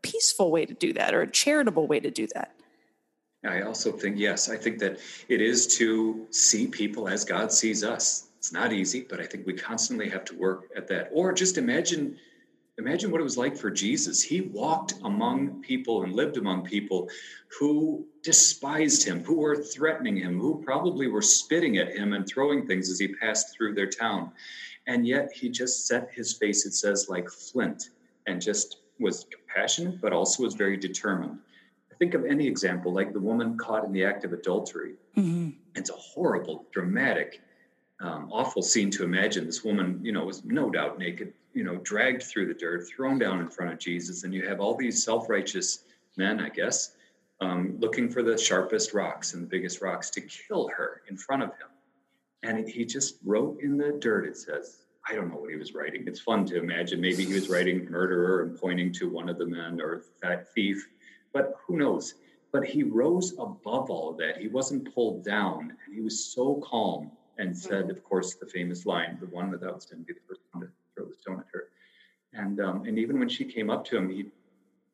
peaceful 0.03 0.51
way 0.51 0.65
to 0.65 0.75
do 0.75 0.93
that 0.93 1.15
or 1.15 1.23
a 1.23 1.31
charitable 1.31 1.87
way 1.87 2.01
to 2.01 2.11
do 2.11 2.29
that? 2.35 2.53
I 3.45 3.63
also 3.63 3.93
think 3.93 4.19
yes, 4.19 4.49
I 4.49 4.57
think 4.57 4.79
that 4.79 4.99
it 5.29 5.41
is 5.41 5.67
to 5.79 6.27
see 6.31 6.67
people 6.67 7.09
as 7.09 7.25
God 7.25 7.53
sees 7.53 7.85
us. 7.85 8.29
It's 8.39 8.53
not 8.53 8.73
easy, 8.73 9.07
but 9.09 9.21
I 9.21 9.27
think 9.27 9.47
we 9.47 9.55
constantly 9.55 10.09
have 10.09 10.25
to 10.27 10.37
work 10.37 10.69
at 10.77 10.89
that. 10.89 11.11
Or 11.13 11.33
just 11.33 11.59
imagine 11.59 12.19
imagine 12.79 13.11
what 13.11 13.21
it 13.21 13.25
was 13.25 13.39
like 13.39 13.57
for 13.57 13.71
Jesus. 13.71 14.23
He 14.23 14.43
walked 14.43 14.95
among 15.05 15.63
people 15.63 16.03
and 16.03 16.13
lived 16.13 16.37
among 16.37 16.65
people 16.65 17.09
who 17.59 18.07
despised 18.23 19.07
him, 19.07 19.25
who 19.25 19.37
were 19.37 19.57
threatening 19.57 20.17
him, 20.17 20.39
who 20.39 20.63
probably 20.63 21.09
were 21.09 21.23
spitting 21.23 21.79
at 21.79 21.95
him 21.95 22.13
and 22.13 22.27
throwing 22.27 22.67
things 22.67 22.91
as 22.91 22.99
he 22.99 23.09
passed 23.09 23.55
through 23.57 23.75
their 23.75 23.89
town. 23.89 24.33
And 24.87 25.07
yet 25.07 25.33
he 25.33 25.49
just 25.49 25.87
set 25.87 26.11
his 26.13 26.35
face, 26.35 26.67
it 26.67 26.75
says, 26.75 27.09
like 27.09 27.29
flint, 27.29 27.91
and 28.27 28.41
just 28.41 28.79
was 28.99 29.27
compassionate, 29.31 30.01
but 30.01 30.13
also 30.13 30.43
was 30.43 30.55
very 30.55 30.77
determined. 30.77 31.39
Think 31.99 32.13
of 32.13 32.27
any 32.27 32.47
example, 32.47 32.93
like 32.93 33.15
the 33.15 33.21
woman 33.21 33.57
caught 33.57 33.85
in 33.85 33.93
the 33.93 34.05
act 34.05 34.25
of 34.25 34.35
adultery. 34.35 34.95
Mm-hmm. 35.17 35.51
It's 35.75 35.89
a 35.89 35.95
horrible, 35.95 36.67
dramatic, 36.71 37.41
um, 38.01 38.29
awful 38.31 38.61
scene 38.61 38.91
to 38.91 39.05
imagine. 39.05 39.47
This 39.47 39.65
woman, 39.65 40.01
you 40.03 40.13
know, 40.13 40.27
was 40.27 40.45
no 40.45 40.69
doubt 40.69 40.99
naked, 40.99 41.33
you 41.57 41.65
know, 41.65 41.77
dragged 41.77 42.23
through 42.23 42.47
the 42.47 42.55
dirt, 42.55 42.87
thrown 42.87 43.19
down 43.19 43.41
in 43.41 43.49
front 43.49 43.73
of 43.73 43.79
Jesus, 43.79 44.25
and 44.25 44.35
you 44.35 44.47
have 44.47 44.61
all 44.61 44.75
these 44.75 45.03
self-righteous 45.03 45.85
men, 46.19 46.39
I 46.39 46.51
guess, 46.51 46.95
um, 47.41 47.77
looking 47.81 48.11
for 48.11 48.23
the 48.23 48.37
sharpest 48.37 48.93
rocks 48.93 49.33
and 49.33 49.43
the 49.43 49.47
biggest 49.47 49.81
rocks 49.81 50.11
to 50.11 50.21
kill 50.21 50.69
her 50.69 51.01
in 51.09 51.17
front 51.17 51.43
of 51.43 51.49
him. 51.51 51.69
And 52.43 52.69
he 52.69 52.85
just 52.85 53.17
wrote 53.25 53.59
in 53.63 53.79
the 53.79 53.93
dirt, 53.93 54.27
it 54.27 54.37
says, 54.37 54.83
I 55.09 55.15
don't 55.15 55.31
know 55.31 55.37
what 55.37 55.51
he 55.51 55.57
was 55.57 55.73
writing. 55.73 56.05
It's 56.07 56.21
fun 56.21 56.45
to 56.47 56.59
imagine. 56.59 57.01
Maybe 57.01 57.25
he 57.25 57.33
was 57.33 57.49
writing 57.49 57.91
murderer 57.91 58.43
and 58.43 58.61
pointing 58.61 58.93
to 58.93 59.09
one 59.09 59.31
of 59.31 59.39
the 59.39 59.47
men 59.47 59.81
or 59.81 60.03
that 60.21 60.53
thief, 60.53 60.87
but 61.33 61.55
who 61.67 61.79
knows? 61.79 62.17
But 62.53 62.67
he 62.67 62.83
rose 62.83 63.33
above 63.39 63.89
all 63.91 64.11
of 64.11 64.19
that. 64.19 64.37
He 64.37 64.49
wasn't 64.49 64.93
pulled 64.95 65.25
down, 65.25 65.73
and 65.87 65.95
he 65.95 66.03
was 66.03 66.23
so 66.23 66.57
calm 66.57 67.11
and 67.39 67.57
said, 67.57 67.89
of 67.89 68.05
course, 68.05 68.35
the 68.35 68.47
famous 68.47 68.85
line, 68.85 69.17
"The 69.21 69.27
one 69.27 69.51
without 69.51 69.83
sin 69.83 70.03
be 70.03 70.13
the 70.13 70.21
first 70.29 70.43
one 70.53 70.71
throw 70.97 71.07
the 71.07 71.15
stone 71.15 71.41
at 71.41 71.47
her." 71.53 71.65
And 72.33 72.61
um, 72.61 72.85
and 72.87 72.99
even 72.99 73.19
when 73.19 73.29
she 73.29 73.45
came 73.45 73.71
up 73.71 73.85
to 73.87 73.97
him, 73.97 74.11
he 74.11 74.27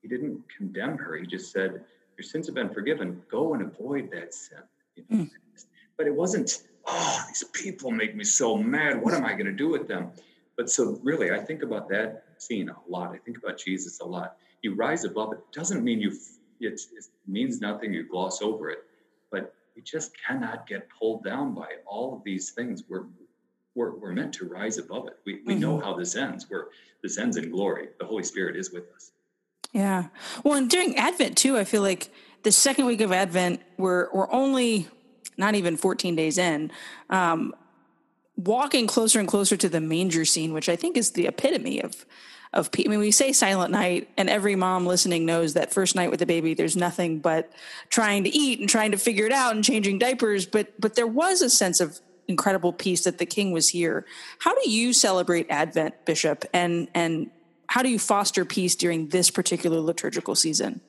he 0.01 0.09
didn't 0.09 0.43
condemn 0.57 0.99
her. 0.99 1.17
He 1.17 1.27
just 1.27 1.53
said, 1.53 1.85
"Your 2.17 2.25
sins 2.25 2.47
have 2.47 2.55
been 2.55 2.71
forgiven. 2.71 3.23
Go 3.31 3.55
and 3.55 3.63
avoid 3.63 4.11
that 4.13 4.35
sin." 4.35 4.59
You 4.97 5.05
know? 5.09 5.25
mm. 5.25 5.31
But 5.97 6.07
it 6.07 6.15
wasn't 6.15 6.63
oh, 6.87 7.25
these 7.29 7.45
people 7.53 7.91
make 7.91 8.15
me 8.17 8.25
so 8.25 8.57
mad. 8.57 9.03
What 9.03 9.15
am 9.15 9.25
I 9.25 9.33
going 9.33 9.47
to 9.47 9.53
do 9.53 9.69
with 9.69 9.89
them? 9.89 10.11
But 10.57 10.71
so 10.71 10.99
really, 11.03 11.31
I 11.31 11.39
think 11.39 11.63
about 11.63 11.89
that 11.91 12.25
scene 12.39 12.69
a 12.69 12.77
lot. 12.89 13.13
I 13.15 13.19
think 13.19 13.39
about 13.39 13.59
Jesus 13.59 14.01
a 14.01 14.05
lot. 14.05 14.37
You 14.63 14.75
rise 14.75 15.05
above 15.05 15.33
it. 15.33 15.41
Doesn't 15.53 15.83
mean 15.83 16.01
you 16.01 16.13
it, 16.61 16.81
it 16.93 17.05
means 17.27 17.61
nothing. 17.61 17.93
You 17.93 18.09
gloss 18.09 18.43
over 18.43 18.71
it, 18.71 18.85
but 19.31 19.55
you 19.75 19.83
just 19.83 20.13
cannot 20.25 20.67
get 20.67 20.89
pulled 20.91 21.25
down 21.25 21.55
by 21.55 21.67
all 21.87 22.15
of 22.15 22.23
these 22.25 22.51
things. 22.51 22.85
We're 22.89 23.07
we're, 23.75 23.95
we're 23.95 24.13
meant 24.13 24.35
to 24.35 24.47
rise 24.47 24.79
above 24.79 25.07
it. 25.07 25.19
We, 25.25 25.41
we 25.47 25.55
mm-hmm. 25.55 25.61
know 25.61 25.81
how 25.81 25.97
this 25.97 26.15
ends. 26.17 26.49
We're 26.51 26.67
this 27.03 27.19
ends 27.19 27.37
in 27.37 27.51
glory. 27.51 27.89
The 27.99 28.07
Holy 28.07 28.23
Spirit 28.23 28.57
is 28.57 28.71
with 28.71 28.85
us. 28.95 29.13
Yeah. 29.73 30.09
Well, 30.45 30.55
and 30.55 30.71
during 30.71 30.97
Advent 30.97 31.37
too, 31.37 31.57
I 31.57 31.65
feel 31.65 31.83
like 31.83 32.11
the 32.43 32.53
second 32.53 32.87
week 32.87 33.01
of 33.01 33.13
Advent, 33.13 33.61
we're 33.79 34.09
we're 34.13 34.31
only 34.31 34.89
not 35.39 35.55
even 35.55 35.77
14 35.77 36.15
days 36.15 36.37
in, 36.37 36.71
um, 37.09 37.55
walking 38.37 38.87
closer 38.87 39.19
and 39.19 39.27
closer 39.27 39.57
to 39.57 39.69
the 39.69 39.81
manger 39.81 40.25
scene, 40.25 40.53
which 40.53 40.69
I 40.69 40.77
think 40.77 40.97
is 40.97 41.13
the 41.13 41.27
epitome 41.27 41.81
of 41.81 42.05
of 42.53 42.69
I 42.79 42.87
mean, 42.87 42.99
we 42.99 43.11
say 43.11 43.33
silent 43.33 43.73
night, 43.73 44.11
and 44.19 44.29
every 44.29 44.57
mom 44.57 44.85
listening 44.85 45.25
knows 45.25 45.55
that 45.55 45.73
first 45.73 45.95
night 45.95 46.11
with 46.11 46.21
the 46.21 46.27
baby, 46.27 46.53
there's 46.53 46.77
nothing 46.77 47.19
but 47.19 47.51
trying 47.89 48.25
to 48.25 48.31
eat 48.31 48.61
and 48.61 48.69
trying 48.69 48.91
to 48.91 48.99
figure 48.99 49.25
it 49.25 49.33
out 49.33 49.55
and 49.55 49.65
changing 49.65 49.99
diapers. 49.99 50.45
But 50.45 50.79
but 50.79 50.95
there 50.95 51.07
was 51.07 51.41
a 51.41 51.49
sense 51.49 51.81
of 51.81 52.01
incredible 52.33 52.73
peace 52.73 53.05
that 53.05 53.19
the 53.19 53.27
King 53.27 53.53
was 53.53 53.69
here. 53.69 54.05
How 54.39 54.55
do 54.55 54.71
you 54.71 54.93
celebrate 54.93 55.47
Advent, 55.51 56.05
Bishop, 56.05 56.45
and 56.53 56.89
and 56.95 57.31
how 57.69 57.83
do 57.83 57.89
you 57.89 57.99
foster 57.99 58.45
peace 58.45 58.75
during 58.75 59.09
this 59.09 59.31
particular 59.31 59.81
liturgical 59.81 60.35
season? 60.35 60.81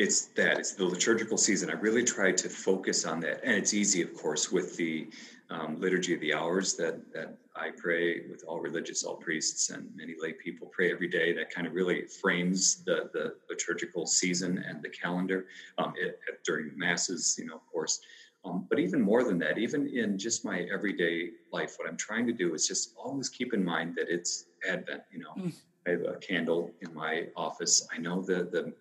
it's 0.00 0.26
that 0.28 0.58
it's 0.58 0.72
the 0.72 0.84
liturgical 0.84 1.36
season. 1.36 1.68
I 1.68 1.74
really 1.74 2.04
try 2.04 2.32
to 2.32 2.48
focus 2.48 3.04
on 3.04 3.20
that. 3.20 3.44
And 3.44 3.54
it's 3.54 3.74
easy 3.74 4.00
of 4.00 4.14
course 4.14 4.50
with 4.50 4.76
the 4.76 5.08
um, 5.50 5.78
liturgy 5.78 6.14
of 6.14 6.20
the 6.20 6.32
hours 6.32 6.74
that 6.76 7.12
that 7.12 7.36
i 7.56 7.70
pray 7.76 8.22
with 8.30 8.44
all 8.46 8.60
religious 8.60 9.02
all 9.02 9.16
priests 9.16 9.70
and 9.70 9.90
many 9.96 10.14
lay 10.18 10.32
people 10.32 10.68
pray 10.68 10.90
every 10.92 11.08
day. 11.08 11.34
That 11.34 11.50
kind 11.54 11.66
of 11.66 11.74
really 11.74 12.06
frames 12.06 12.82
the 12.84 13.10
the 13.12 13.34
liturgical 13.50 14.06
season 14.06 14.64
and 14.66 14.82
the 14.82 14.88
calendar 14.88 15.46
um, 15.76 15.92
it, 15.96 16.18
during 16.46 16.66
masses 16.78 17.36
you 17.38 17.46
know 17.46 17.56
of 17.56 17.66
course 17.70 18.00
um, 18.44 18.66
but 18.68 18.78
even 18.78 19.00
more 19.00 19.22
than 19.24 19.38
that 19.38 19.58
even 19.58 19.86
in 19.88 20.18
just 20.18 20.44
my 20.44 20.66
everyday 20.72 21.30
life 21.52 21.74
what 21.78 21.88
i'm 21.88 21.96
trying 21.96 22.26
to 22.26 22.32
do 22.32 22.54
is 22.54 22.66
just 22.66 22.94
always 22.96 23.28
keep 23.28 23.52
in 23.54 23.64
mind 23.64 23.94
that 23.96 24.08
it's 24.08 24.46
advent 24.68 25.02
you 25.12 25.18
know 25.18 25.32
mm. 25.36 25.52
I 25.86 25.90
have 25.90 26.02
a 26.02 26.16
candle 26.16 26.70
in 26.82 26.92
my 26.94 27.28
office. 27.36 27.86
I 27.92 27.98
know 27.98 28.20
the 28.20 28.48
the 28.52 28.72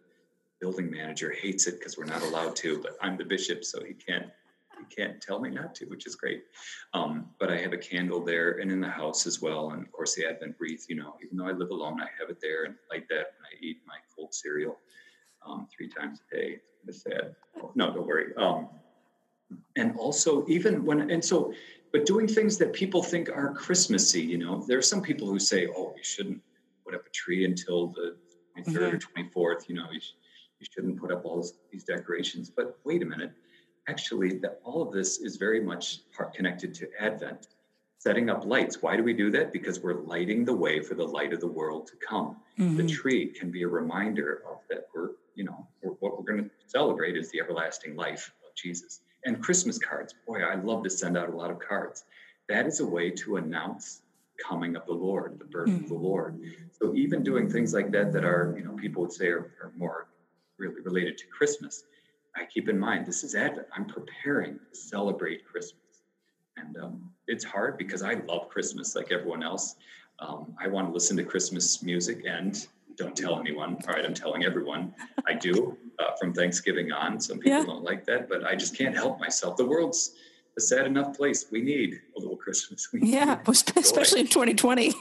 building 0.59 0.91
manager 0.91 1.31
hates 1.31 1.67
it 1.67 1.79
because 1.79 1.97
we're 1.97 2.05
not 2.05 2.21
allowed 2.21 2.55
to, 2.57 2.81
but 2.81 2.97
I'm 3.01 3.17
the 3.17 3.23
bishop, 3.23 3.63
so 3.63 3.83
he 3.83 3.93
can't 3.93 4.27
he 4.77 4.95
can't 4.95 5.21
tell 5.21 5.39
me 5.39 5.49
not 5.49 5.75
to, 5.75 5.85
which 5.85 6.05
is 6.05 6.15
great. 6.15 6.43
Um, 6.93 7.29
but 7.39 7.51
I 7.51 7.57
have 7.57 7.73
a 7.73 7.77
candle 7.77 8.23
there 8.23 8.59
and 8.59 8.71
in 8.71 8.81
the 8.81 8.89
house 8.89 9.25
as 9.27 9.41
well, 9.41 9.71
and 9.71 9.81
of 9.81 9.91
course 9.91 10.15
the 10.15 10.25
Advent 10.25 10.55
wreath. 10.59 10.85
You 10.89 10.97
know, 10.97 11.15
even 11.23 11.37
though 11.37 11.47
I 11.47 11.51
live 11.51 11.69
alone, 11.69 12.01
I 12.01 12.07
have 12.19 12.29
it 12.29 12.39
there 12.41 12.65
and 12.65 12.75
light 12.91 13.07
that 13.09 13.33
when 13.37 13.45
I 13.45 13.55
eat 13.61 13.77
my 13.87 13.95
cold 14.15 14.33
cereal 14.33 14.77
um, 15.45 15.67
three 15.75 15.89
times 15.89 16.19
a 16.31 16.35
day. 16.35 16.59
It's 16.87 17.03
sad. 17.03 17.35
Oh, 17.61 17.71
no, 17.75 17.93
don't 17.93 18.07
worry. 18.07 18.33
Um, 18.37 18.69
and 19.75 19.95
also, 19.97 20.45
even 20.47 20.85
when 20.85 21.09
and 21.09 21.23
so, 21.23 21.53
but 21.91 22.05
doing 22.05 22.27
things 22.27 22.57
that 22.57 22.73
people 22.73 23.01
think 23.01 23.29
are 23.29 23.53
Christmassy. 23.53 24.21
You 24.21 24.37
know, 24.37 24.63
there 24.67 24.77
are 24.77 24.83
some 24.83 25.01
people 25.01 25.27
who 25.27 25.39
say, 25.39 25.67
"Oh, 25.67 25.93
you 25.95 26.03
shouldn't 26.03 26.41
put 26.85 26.93
up 26.95 27.05
a 27.05 27.09
tree 27.09 27.45
until 27.45 27.87
the 27.87 28.15
23rd 28.57 29.01
mm-hmm. 29.01 29.41
or 29.41 29.53
24th." 29.55 29.69
You 29.69 29.75
know, 29.75 29.87
you 29.91 29.99
you 30.59 30.67
shouldn't 30.71 30.99
put 30.99 31.11
up 31.11 31.25
all 31.25 31.45
these 31.71 31.83
decorations. 31.83 32.49
But 32.49 32.77
wait 32.83 33.01
a 33.01 33.05
minute, 33.05 33.31
actually, 33.87 34.37
that 34.39 34.59
all 34.63 34.81
of 34.81 34.91
this 34.91 35.19
is 35.19 35.37
very 35.37 35.61
much 35.61 36.01
part 36.11 36.33
connected 36.33 36.73
to 36.75 36.89
Advent, 36.99 37.47
setting 37.97 38.29
up 38.29 38.45
lights. 38.45 38.81
Why 38.81 38.95
do 38.97 39.03
we 39.03 39.13
do 39.13 39.31
that? 39.31 39.53
Because 39.53 39.79
we're 39.79 40.01
lighting 40.01 40.45
the 40.45 40.53
way 40.53 40.81
for 40.81 40.95
the 40.95 41.05
light 41.05 41.33
of 41.33 41.39
the 41.39 41.47
world 41.47 41.87
to 41.87 41.93
come. 41.95 42.37
Mm-hmm. 42.59 42.77
The 42.77 42.87
tree 42.87 43.27
can 43.27 43.51
be 43.51 43.63
a 43.63 43.67
reminder 43.67 44.43
of 44.49 44.59
that. 44.69 44.87
We're, 44.93 45.11
you 45.35 45.45
know, 45.45 45.67
we're, 45.81 45.93
what 45.93 46.17
we're 46.17 46.25
going 46.25 46.43
to 46.43 46.49
celebrate 46.67 47.15
is 47.15 47.31
the 47.31 47.39
everlasting 47.39 47.95
life 47.95 48.33
of 48.45 48.53
Jesus. 48.55 49.01
And 49.25 49.41
Christmas 49.41 49.77
cards, 49.77 50.13
boy, 50.25 50.41
I 50.41 50.55
love 50.55 50.83
to 50.83 50.89
send 50.89 51.17
out 51.17 51.29
a 51.29 51.35
lot 51.35 51.51
of 51.51 51.59
cards. 51.59 52.05
That 52.47 52.65
is 52.65 52.79
a 52.79 52.85
way 52.85 53.11
to 53.11 53.37
announce 53.37 54.01
coming 54.41 54.75
of 54.75 54.85
the 54.85 54.93
Lord, 54.93 55.37
the 55.37 55.45
birth 55.45 55.69
mm-hmm. 55.69 55.83
of 55.83 55.89
the 55.89 55.95
Lord. 55.95 56.39
So 56.71 56.95
even 56.95 57.23
doing 57.23 57.49
things 57.49 57.73
like 57.73 57.91
that 57.91 58.13
that 58.13 58.23
are, 58.23 58.55
you 58.57 58.63
know, 58.63 58.73
people 58.73 59.01
would 59.01 59.11
say 59.11 59.27
are, 59.27 59.51
are 59.61 59.73
more 59.77 60.07
really 60.57 60.81
related 60.81 61.17
to 61.17 61.27
Christmas, 61.27 61.83
I 62.35 62.45
keep 62.45 62.69
in 62.69 62.79
mind 62.79 63.05
this 63.05 63.23
is 63.23 63.35
Advent. 63.35 63.67
I'm 63.75 63.85
preparing 63.85 64.59
to 64.71 64.75
celebrate 64.75 65.45
Christmas. 65.45 66.03
And 66.57 66.77
um, 66.77 67.11
it's 67.27 67.43
hard 67.43 67.77
because 67.77 68.01
I 68.01 68.15
love 68.27 68.49
Christmas 68.49 68.95
like 68.95 69.11
everyone 69.11 69.43
else. 69.43 69.75
Um, 70.19 70.53
I 70.59 70.67
want 70.67 70.87
to 70.87 70.93
listen 70.93 71.15
to 71.17 71.23
Christmas 71.23 71.81
music 71.81 72.23
and 72.27 72.67
don't 72.99 73.15
tell 73.15 73.39
anyone. 73.39 73.77
All 73.87 73.93
right, 73.93 74.05
I'm 74.05 74.13
telling 74.13 74.43
everyone. 74.43 74.93
I 75.25 75.33
do 75.33 75.77
uh, 75.97 76.15
from 76.19 76.33
Thanksgiving 76.33 76.91
on. 76.91 77.19
Some 77.19 77.39
people 77.39 77.59
yeah. 77.59 77.65
don't 77.65 77.83
like 77.83 78.05
that, 78.05 78.29
but 78.29 78.43
I 78.45 78.55
just 78.55 78.77
can't 78.77 78.95
help 78.95 79.19
myself. 79.19 79.57
The 79.57 79.65
world's 79.65 80.15
a 80.57 80.61
sad 80.61 80.85
enough 80.85 81.15
place. 81.15 81.45
We 81.49 81.61
need 81.61 82.01
a 82.15 82.19
little 82.19 82.35
Christmas. 82.35 82.89
We 82.91 83.01
yeah, 83.01 83.39
especially 83.47 84.21
in 84.21 84.27
2020. 84.27 84.93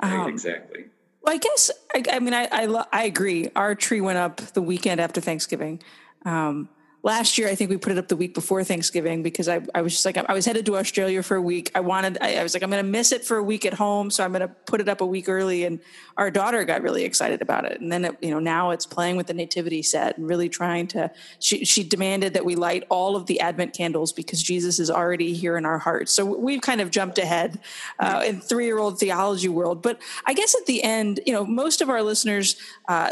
Um, 0.00 0.28
exactly. 0.28 0.86
Well, 1.22 1.34
I 1.34 1.38
guess 1.38 1.70
I, 1.94 2.02
I 2.12 2.18
mean 2.20 2.34
I, 2.34 2.48
I, 2.50 2.84
I 2.92 3.04
agree. 3.04 3.50
Our 3.56 3.74
tree 3.74 4.00
went 4.00 4.18
up 4.18 4.36
the 4.38 4.62
weekend 4.62 5.00
after 5.00 5.20
Thanksgiving. 5.20 5.82
Um, 6.24 6.68
last 7.02 7.38
year 7.38 7.48
i 7.48 7.54
think 7.54 7.70
we 7.70 7.76
put 7.76 7.92
it 7.92 7.98
up 7.98 8.08
the 8.08 8.16
week 8.16 8.34
before 8.34 8.62
thanksgiving 8.64 9.22
because 9.22 9.48
i, 9.48 9.60
I 9.74 9.82
was 9.82 9.92
just 9.92 10.04
like 10.04 10.16
i 10.16 10.32
was 10.32 10.44
headed 10.44 10.66
to 10.66 10.76
australia 10.76 11.22
for 11.22 11.36
a 11.36 11.42
week. 11.42 11.70
I 11.74 11.80
wanted 11.80 12.18
i, 12.20 12.36
I 12.36 12.42
was 12.42 12.54
like 12.54 12.62
i'm 12.62 12.70
going 12.70 12.84
to 12.84 12.90
miss 12.90 13.12
it 13.12 13.24
for 13.24 13.36
a 13.36 13.42
week 13.42 13.64
at 13.64 13.74
home 13.74 14.10
so 14.10 14.24
i'm 14.24 14.32
going 14.32 14.40
to 14.40 14.48
put 14.48 14.80
it 14.80 14.88
up 14.88 15.00
a 15.00 15.06
week 15.06 15.28
early. 15.28 15.64
And 15.64 15.80
our 16.16 16.30
daughter 16.30 16.64
got 16.64 16.82
really 16.82 17.04
excited 17.04 17.42
about 17.42 17.64
it. 17.64 17.80
And 17.80 17.90
then 17.90 18.04
it, 18.04 18.16
you 18.20 18.30
know 18.30 18.38
now 18.38 18.70
it's 18.70 18.86
playing 18.86 19.16
with 19.16 19.26
the 19.26 19.34
nativity 19.34 19.82
set 19.82 20.16
and 20.16 20.26
really 20.26 20.48
trying 20.48 20.86
to 20.88 21.10
she, 21.38 21.64
she 21.64 21.82
demanded 21.82 22.34
that 22.34 22.44
we 22.44 22.54
light 22.56 22.84
all 22.88 23.16
of 23.16 23.26
the 23.26 23.40
advent 23.40 23.74
candles 23.74 24.12
because 24.12 24.42
jesus 24.42 24.78
is 24.78 24.90
already 24.90 25.34
here 25.34 25.56
in 25.56 25.64
our 25.64 25.78
hearts. 25.78 26.12
So 26.12 26.24
we've 26.24 26.60
kind 26.60 26.80
of 26.80 26.90
jumped 26.90 27.18
ahead 27.18 27.58
uh, 27.98 28.22
in 28.26 28.40
three-year-old 28.40 28.98
theology 28.98 29.48
world. 29.48 29.82
But 29.82 30.00
i 30.26 30.34
guess 30.34 30.54
at 30.54 30.66
the 30.66 30.82
end 30.82 31.20
you 31.26 31.32
know 31.32 31.44
most 31.44 31.80
of 31.80 31.88
our 31.88 32.02
listeners 32.02 32.56
uh, 32.88 33.10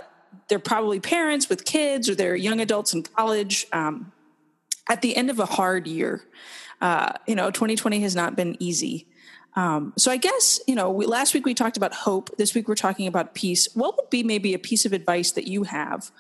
they're 0.48 0.58
probably 0.58 1.00
parents 1.00 1.48
with 1.48 1.64
kids 1.64 2.08
or 2.08 2.14
they're 2.14 2.36
young 2.36 2.60
adults 2.60 2.94
in 2.94 3.02
college 3.02 3.66
um, 3.72 4.12
at 4.88 5.02
the 5.02 5.16
end 5.16 5.30
of 5.30 5.38
a 5.38 5.46
hard 5.46 5.86
year. 5.86 6.24
Uh, 6.80 7.12
you 7.26 7.34
know, 7.34 7.50
2020 7.50 8.00
has 8.00 8.14
not 8.14 8.36
been 8.36 8.56
easy. 8.60 9.06
Um, 9.56 9.92
so 9.96 10.10
I 10.10 10.16
guess, 10.16 10.60
you 10.66 10.74
know, 10.74 10.90
we, 10.90 11.06
last 11.06 11.34
week 11.34 11.44
we 11.44 11.54
talked 11.54 11.76
about 11.76 11.92
hope. 11.92 12.30
This 12.36 12.54
week 12.54 12.68
we're 12.68 12.76
talking 12.76 13.06
about 13.06 13.34
peace. 13.34 13.68
What 13.74 13.96
would 13.96 14.10
be 14.10 14.22
maybe 14.22 14.54
a 14.54 14.58
piece 14.58 14.86
of 14.86 14.92
advice 14.92 15.32
that 15.32 15.48
you 15.48 15.64
have 15.64 16.10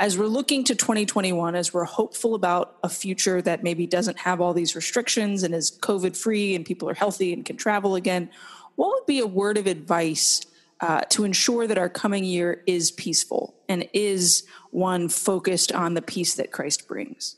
as 0.00 0.18
we're 0.18 0.26
looking 0.26 0.64
to 0.64 0.74
2021, 0.74 1.54
as 1.54 1.72
we're 1.72 1.84
hopeful 1.84 2.34
about 2.34 2.78
a 2.82 2.88
future 2.88 3.42
that 3.42 3.62
maybe 3.62 3.86
doesn't 3.86 4.18
have 4.18 4.40
all 4.40 4.54
these 4.54 4.74
restrictions 4.74 5.42
and 5.42 5.54
is 5.54 5.70
COVID 5.70 6.16
free 6.16 6.54
and 6.54 6.64
people 6.64 6.88
are 6.88 6.94
healthy 6.94 7.32
and 7.32 7.44
can 7.44 7.56
travel 7.56 7.94
again? 7.94 8.30
What 8.76 8.88
would 8.94 9.06
be 9.06 9.20
a 9.20 9.26
word 9.26 9.58
of 9.58 9.66
advice 9.66 10.40
uh, 10.80 11.00
to 11.10 11.24
ensure 11.24 11.66
that 11.66 11.78
our 11.78 11.88
coming 11.88 12.24
year 12.24 12.62
is 12.66 12.90
peaceful 12.90 13.54
and 13.68 13.88
is 13.92 14.44
one 14.70 15.08
focused 15.08 15.72
on 15.72 15.94
the 15.94 16.02
peace 16.02 16.34
that 16.34 16.52
Christ 16.52 16.88
brings? 16.88 17.36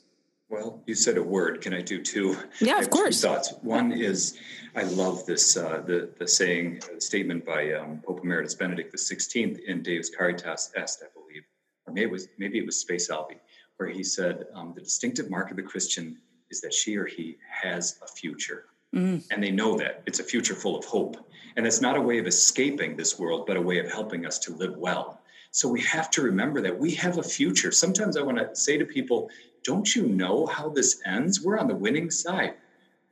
Well, 0.49 0.83
you 0.85 0.93
said 0.93 1.17
a 1.17 1.23
word. 1.23 1.61
Can 1.61 1.73
I 1.73 1.81
do 1.81 2.01
two? 2.01 2.37
Yeah, 2.61 2.79
of 2.79 2.91
course. 2.91 3.19
thoughts. 3.21 3.53
One 3.63 3.91
is 3.91 4.37
I 4.75 4.83
love 4.83 5.25
this 5.25 5.57
uh, 5.57 5.81
the 5.85 6.11
the 6.19 6.27
saying 6.27 6.81
uh, 6.83 6.99
statement 6.99 7.43
by 7.43 7.73
um, 7.73 8.01
Pope 8.05 8.21
Emeritus 8.23 8.53
Benedict 8.53 8.91
the 8.91 8.97
Sixteenth 8.97 9.59
in 9.67 9.81
Deus 9.81 10.11
Caritas 10.11 10.71
Est, 10.75 11.03
I 11.03 11.07
believe, 11.19 11.43
or 11.87 11.93
maybe 11.93 12.05
it 12.05 12.11
was 12.11 12.27
maybe 12.37 12.59
it 12.59 12.65
was 12.67 12.79
Spe 12.79 12.99
Salvi, 12.99 13.37
where 13.77 13.89
he 13.89 14.03
said 14.03 14.45
um, 14.53 14.73
the 14.75 14.81
distinctive 14.81 15.29
mark 15.29 15.49
of 15.49 15.57
the 15.57 15.63
Christian 15.63 16.17
is 16.51 16.61
that 16.61 16.73
she 16.73 16.97
or 16.97 17.05
he 17.05 17.37
has 17.49 17.99
a 18.03 18.07
future, 18.07 18.65
mm. 18.93 19.23
and 19.31 19.43
they 19.43 19.51
know 19.51 19.77
that 19.77 20.03
it's 20.05 20.19
a 20.19 20.23
future 20.23 20.55
full 20.55 20.77
of 20.77 20.85
hope, 20.85 21.17
and 21.55 21.65
it's 21.65 21.81
not 21.81 21.97
a 21.97 22.01
way 22.01 22.19
of 22.19 22.27
escaping 22.27 22.95
this 22.95 23.17
world, 23.19 23.45
but 23.47 23.57
a 23.57 23.61
way 23.61 23.79
of 23.79 23.91
helping 23.91 24.25
us 24.25 24.39
to 24.39 24.55
live 24.55 24.75
well. 24.77 25.21
So 25.51 25.69
we 25.69 25.81
have 25.81 26.09
to 26.11 26.21
remember 26.21 26.61
that 26.61 26.77
we 26.77 26.91
have 26.95 27.19
a 27.19 27.23
future. 27.23 27.71
Sometimes 27.71 28.17
I 28.17 28.23
want 28.23 28.39
to 28.39 28.55
say 28.55 28.77
to 28.77 28.85
people, 28.85 29.29
don't 29.63 29.95
you 29.95 30.07
know 30.07 30.47
how 30.47 30.69
this 30.69 30.99
ends? 31.05 31.43
We're 31.43 31.59
on 31.59 31.67
the 31.67 31.75
winning 31.75 32.09
side. 32.09 32.55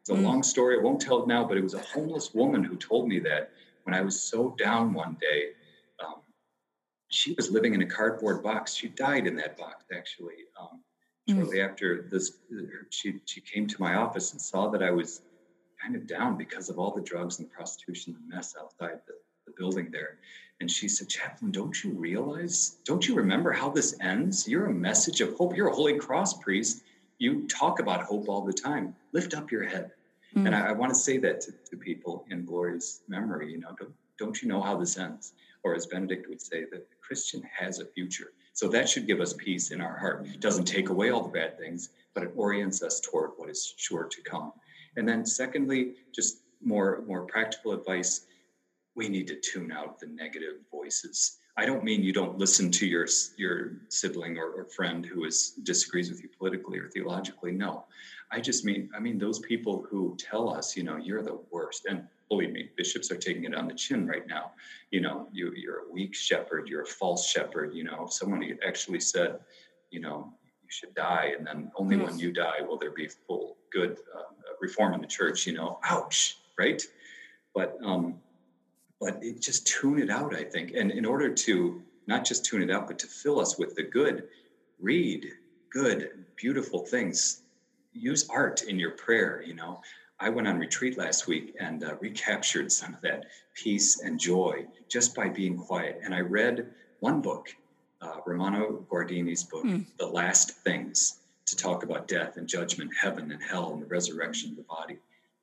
It's 0.02 0.10
a 0.10 0.14
mm. 0.14 0.24
long 0.24 0.42
story. 0.42 0.78
I 0.78 0.82
won't 0.82 1.00
tell 1.00 1.22
it 1.22 1.28
now, 1.28 1.48
but 1.48 1.58
it 1.58 1.64
was 1.64 1.76
a 1.76 1.80
homeless 1.80 2.34
woman 2.34 2.64
who 2.64 2.76
told 2.76 3.08
me 3.08 3.20
that 3.20 3.52
when 3.84 3.94
I 3.94 4.02
was 4.02 4.20
so 4.20 4.56
down 4.58 4.94
one 4.94 5.18
day. 5.22 5.50
Um, 6.04 6.22
she 7.10 7.34
was 7.34 7.52
living 7.52 7.76
in 7.76 7.82
a 7.84 7.86
cardboard 7.86 8.42
box. 8.42 8.74
She 8.74 8.88
died 8.90 9.28
in 9.28 9.36
that 9.36 9.58
box, 9.58 9.86
actually. 9.96 10.46
Um, 10.60 10.82
mm. 11.30 11.36
shortly 11.36 11.62
after 11.62 12.08
this, 12.10 12.40
she, 12.90 13.20
she 13.26 13.42
came 13.42 13.68
to 13.68 13.76
my 13.80 13.96
office 13.96 14.32
and 14.32 14.42
saw 14.42 14.70
that 14.70 14.82
I 14.82 14.90
was 14.90 15.22
kind 15.82 15.96
of 15.96 16.08
down 16.08 16.38
because 16.38 16.70
of 16.70 16.78
all 16.78 16.92
the 16.92 17.02
drugs 17.02 17.40
and 17.40 17.48
the 17.48 17.54
prostitution 17.54 18.16
and 18.18 18.30
mess 18.30 18.56
outside 18.60 19.00
the, 19.08 19.14
the 19.46 19.54
building 19.58 19.90
there. 19.92 20.18
And 20.60 20.70
she 20.70 20.88
said, 20.88 21.10
Chaplain, 21.10 21.52
don't 21.52 21.84
you 21.84 21.92
realize, 21.92 22.78
don't 22.86 23.08
you 23.08 23.16
remember 23.16 23.52
how 23.52 23.70
this 23.70 23.96
ends? 24.00 24.48
You're 24.48 24.68
a 24.68 24.74
message 24.74 25.22
of 25.22 25.34
hope. 25.36 25.56
You're 25.56 25.70
a 25.70 25.76
Holy 25.76 25.98
Cross 25.98 26.36
priest. 26.40 26.84
You 27.18 27.48
talk 27.48 27.80
about 27.80 28.04
hope 28.04 28.30
all 28.30 28.42
the 28.42 28.54
time. 28.54 28.96
Lift 29.12 29.34
up 29.34 29.52
your 29.52 29.64
head. 29.64 29.92
Mm. 30.36 30.48
And 30.48 30.56
I, 30.56 30.70
I, 30.70 30.72
want 30.72 30.94
to 30.94 31.00
say 31.00 31.18
that 31.18 31.42
to, 31.42 31.52
to, 31.52 31.78
people 31.78 32.26
in 32.30 32.46
Gloria's 32.46 33.02
memory. 33.08 33.52
You 33.52 33.60
know, 33.60 33.76
don't, 33.78 33.94
don't 34.18 34.42
you 34.42 34.48
know 34.48 34.62
how 34.62 34.78
this 34.78 34.98
ends? 34.98 35.34
Or 35.64 35.76
as 35.76 35.88
Benedict 35.88 36.30
would 36.30 36.42
say, 36.42 36.62
that 36.72 36.90
the 36.90 36.96
Christian 37.02 37.44
has 37.58 37.80
a 37.80 37.86
future. 37.86 38.32
So 38.54 38.68
that 38.70 38.88
should 38.88 39.08
give 39.08 39.20
us 39.20 39.34
peace 39.34 39.72
in 39.72 39.82
our 39.82 39.98
heart. 39.98 40.26
It 40.26 40.40
doesn't 40.40 40.66
take 40.66 40.90
away 40.90 41.10
all 41.10 41.24
the 41.24 41.30
bad 41.30 41.58
things, 41.58 41.90
but 42.14 42.24
it 42.24 42.32
orients 42.36 42.82
us 42.84 43.00
toward 43.00 43.32
what 43.38 43.50
is 43.50 43.74
sure 43.78 44.06
to 44.06 44.22
come. 44.22 44.54
And 44.98 45.08
then 45.08 45.26
secondly, 45.26 45.94
just 46.14 46.42
more 46.64 47.04
more 47.08 47.26
practical 47.26 47.74
advice 47.74 48.28
we 48.96 49.08
need 49.08 49.28
to 49.28 49.36
tune 49.36 49.72
out 49.72 50.00
the 50.00 50.08
negative 50.08 50.56
voices. 50.70 51.38
I 51.58 51.66
don't 51.66 51.84
mean 51.84 52.04
you 52.04 52.14
don't 52.14 52.38
listen 52.38 52.72
to 52.72 52.86
your 52.86 53.08
your 53.38 53.74
sibling 53.90 54.38
or, 54.38 54.52
or, 54.52 54.66
friend 54.66 55.06
who 55.06 55.26
is 55.26 55.52
disagrees 55.64 56.10
with 56.10 56.22
you 56.24 56.30
politically 56.38 56.80
or 56.80 56.90
theologically. 56.90 57.52
No, 57.52 57.86
I 58.32 58.40
just 58.40 58.64
mean 58.64 58.90
I 58.96 59.00
mean 59.00 59.18
those 59.18 59.40
people 59.40 59.86
who 59.90 60.16
tell 60.18 60.50
us, 60.50 60.76
you 60.78 60.84
know, 60.84 60.98
you're 60.98 61.22
the 61.22 61.40
worst. 61.52 61.86
And 61.90 62.08
believe 62.30 62.52
me, 62.52 62.70
bishops 62.78 63.12
are 63.12 63.18
taking 63.18 63.44
it 63.44 63.56
on 63.56 63.68
the 63.68 63.74
chin 63.74 64.08
right 64.08 64.26
now. 64.28 64.52
You 64.92 65.02
know, 65.02 65.28
you 65.32 65.52
you're 65.56 65.90
a 65.90 65.92
weak 65.92 66.16
shepherd, 66.16 66.68
you're 66.68 66.84
a 66.84 66.86
false 66.86 67.28
shepherd. 67.28 67.74
You 67.74 67.84
know, 67.84 68.08
someone 68.10 68.58
actually 68.66 69.02
said, 69.02 69.40
you 69.90 70.00
know, 70.00 70.34
should 70.72 70.94
die, 70.96 71.34
and 71.38 71.46
then 71.46 71.72
only 71.76 71.98
when 71.98 72.18
you 72.18 72.32
die 72.32 72.62
will 72.68 72.78
there 72.78 72.92
be 72.92 73.08
full 73.28 73.58
good 73.72 73.98
uh, 74.16 74.24
reform 74.60 74.94
in 74.94 75.02
the 75.02 75.08
church. 75.08 75.46
You 75.46 75.54
know, 75.54 75.80
ouch, 75.84 76.38
right? 76.58 76.82
But 77.54 77.78
um, 77.84 78.16
but 79.00 79.18
it, 79.22 79.42
just 79.42 79.68
tune 79.68 80.00
it 80.00 80.10
out, 80.10 80.36
I 80.36 80.44
think. 80.44 80.74
And 80.76 80.92
in 80.92 81.06
order 81.06 81.34
to 81.34 81.82
not 82.08 82.26
just 82.26 82.46
tune 82.46 82.62
it 82.62 82.72
out, 82.72 82.88
but 82.88 83.00
to 83.00 83.08
fill 83.08 83.40
us 83.40 83.58
with 83.58 83.76
the 83.76 83.84
good, 83.84 84.28
read 84.80 85.28
good, 85.72 86.26
beautiful 86.36 86.80
things. 86.86 87.42
Use 87.94 88.28
art 88.30 88.64
in 88.64 88.80
your 88.80 88.92
prayer, 88.92 89.44
you 89.46 89.54
know. 89.54 89.82
I 90.20 90.30
went 90.30 90.48
on 90.48 90.60
retreat 90.60 90.98
last 90.98 91.28
week 91.28 91.56
and 91.60 91.84
uh, 91.84 91.96
recaptured 92.00 92.72
some 92.72 92.94
of 92.94 93.02
that 93.02 93.26
peace 93.56 94.02
and 94.02 94.20
joy 94.20 94.68
just 94.88 95.16
by 95.16 95.30
being 95.30 95.58
quiet. 95.58 96.00
And 96.04 96.14
I 96.14 96.20
read 96.20 96.68
one 97.00 97.22
book, 97.22 97.50
uh, 98.02 98.18
Romano 98.26 98.86
Guardini's 98.90 99.44
book, 99.44 99.64
mm. 99.64 99.86
The 99.98 100.08
Last 100.08 100.52
Things, 100.64 101.20
to 101.46 101.56
talk 101.56 101.84
about 101.84 102.08
death 102.08 102.38
and 102.38 102.48
judgment, 102.48 102.92
heaven 103.00 103.32
and 103.32 103.42
hell, 103.42 103.74
and 103.74 103.82
the 103.82 103.88
resurrection 103.88 104.52
of 104.52 104.58
the 104.58 104.64
body. 104.64 104.98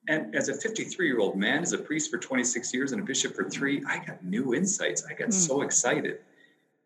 And 0.08 0.34
as 0.34 0.48
a 0.48 0.54
53 0.54 1.06
year 1.06 1.20
old 1.20 1.36
man, 1.36 1.62
as 1.62 1.72
a 1.72 1.78
priest 1.78 2.10
for 2.10 2.18
26 2.18 2.72
years 2.72 2.92
and 2.92 3.02
a 3.02 3.04
bishop 3.04 3.34
for 3.34 3.48
three, 3.48 3.82
I 3.86 3.98
got 4.04 4.24
new 4.24 4.54
insights. 4.54 5.04
I 5.08 5.12
got 5.12 5.28
mm. 5.28 5.34
so 5.34 5.62
excited. 5.62 6.20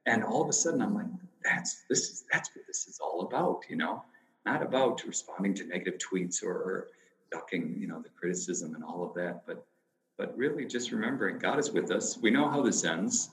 And 0.06 0.24
all 0.24 0.42
of 0.42 0.48
a 0.48 0.52
sudden 0.52 0.82
I'm 0.82 0.94
like, 0.94 1.06
that's 1.44 1.84
this 1.88 2.10
is 2.10 2.24
that's 2.32 2.50
what 2.54 2.66
this 2.66 2.86
is 2.88 2.98
all 3.00 3.22
about, 3.22 3.62
you 3.68 3.76
know, 3.76 4.02
not 4.44 4.62
about 4.62 5.04
responding 5.04 5.54
to 5.54 5.64
negative 5.66 5.98
tweets 5.98 6.42
or, 6.42 6.52
or 6.52 6.88
ducking, 7.30 7.76
you 7.78 7.86
know, 7.86 8.00
the 8.00 8.08
criticism 8.10 8.74
and 8.74 8.84
all 8.84 9.04
of 9.04 9.14
that, 9.14 9.46
but 9.46 9.64
but 10.18 10.36
really 10.36 10.64
just 10.66 10.92
remembering 10.92 11.38
God 11.38 11.58
is 11.58 11.70
with 11.70 11.90
us. 11.90 12.18
We 12.18 12.30
know 12.30 12.48
how 12.48 12.62
this 12.62 12.84
ends. 12.84 13.30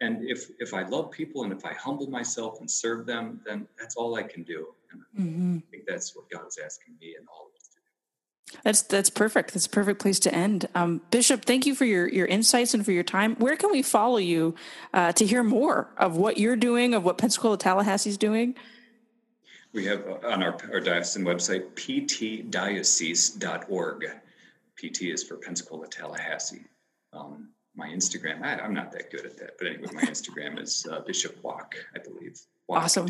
And 0.00 0.28
if 0.28 0.50
if 0.58 0.72
I 0.72 0.84
love 0.84 1.10
people 1.10 1.44
and 1.44 1.52
if 1.52 1.64
I 1.64 1.74
humble 1.74 2.08
myself 2.08 2.60
and 2.60 2.70
serve 2.70 3.06
them, 3.06 3.40
then 3.44 3.66
that's 3.78 3.96
all 3.96 4.14
I 4.14 4.22
can 4.22 4.42
do. 4.42 4.68
And 4.90 5.02
mm-hmm. 5.18 5.58
I 5.58 5.62
think 5.70 5.84
that's 5.86 6.16
what 6.16 6.30
God 6.30 6.46
is 6.48 6.58
asking 6.64 6.94
me 7.00 7.16
and 7.18 7.26
all 7.28 7.48
of 7.48 7.60
us 7.60 7.68
to 7.68 7.76
do. 7.76 7.82
that's 8.64 8.82
that's 8.82 9.10
perfect. 9.10 9.52
That's 9.52 9.66
a 9.66 9.70
perfect 9.70 10.00
place 10.00 10.18
to 10.20 10.34
end. 10.34 10.66
Um, 10.74 11.02
Bishop, 11.10 11.44
thank 11.44 11.66
you 11.66 11.74
for 11.74 11.84
your 11.84 12.08
your 12.08 12.26
insights 12.26 12.72
and 12.72 12.82
for 12.84 12.92
your 12.92 13.02
time. 13.02 13.36
Where 13.36 13.56
can 13.56 13.70
we 13.70 13.82
follow 13.82 14.16
you 14.16 14.54
uh, 14.94 15.12
to 15.12 15.26
hear 15.26 15.42
more 15.42 15.90
of 15.98 16.16
what 16.16 16.38
you're 16.38 16.56
doing, 16.56 16.94
of 16.94 17.04
what 17.04 17.18
Pensacola 17.18 17.58
Tallahassee 17.58 18.10
is 18.10 18.16
doing? 18.16 18.54
We 19.72 19.84
have 19.84 20.04
uh, 20.08 20.18
on 20.26 20.42
our, 20.42 20.56
our 20.72 20.80
diocesan 20.80 21.24
website, 21.24 21.74
ptdiocese.org. 21.74 24.04
PT 24.76 25.02
is 25.02 25.22
for 25.22 25.36
Pensacola 25.36 25.86
Tallahassee. 25.86 26.64
Um, 27.12 27.50
my 27.76 27.88
Instagram, 27.88 28.42
I, 28.42 28.64
am 28.64 28.74
not 28.74 28.92
that 28.92 29.10
good 29.10 29.24
at 29.24 29.38
that, 29.38 29.52
but 29.58 29.68
anyway, 29.68 29.88
my 29.92 30.02
Instagram 30.02 30.60
is 30.60 30.86
uh, 30.90 31.00
Bishop 31.00 31.36
Wack, 31.42 31.74
I 31.94 31.98
believe. 31.98 32.40
Walk, 32.68 32.84
awesome. 32.84 33.08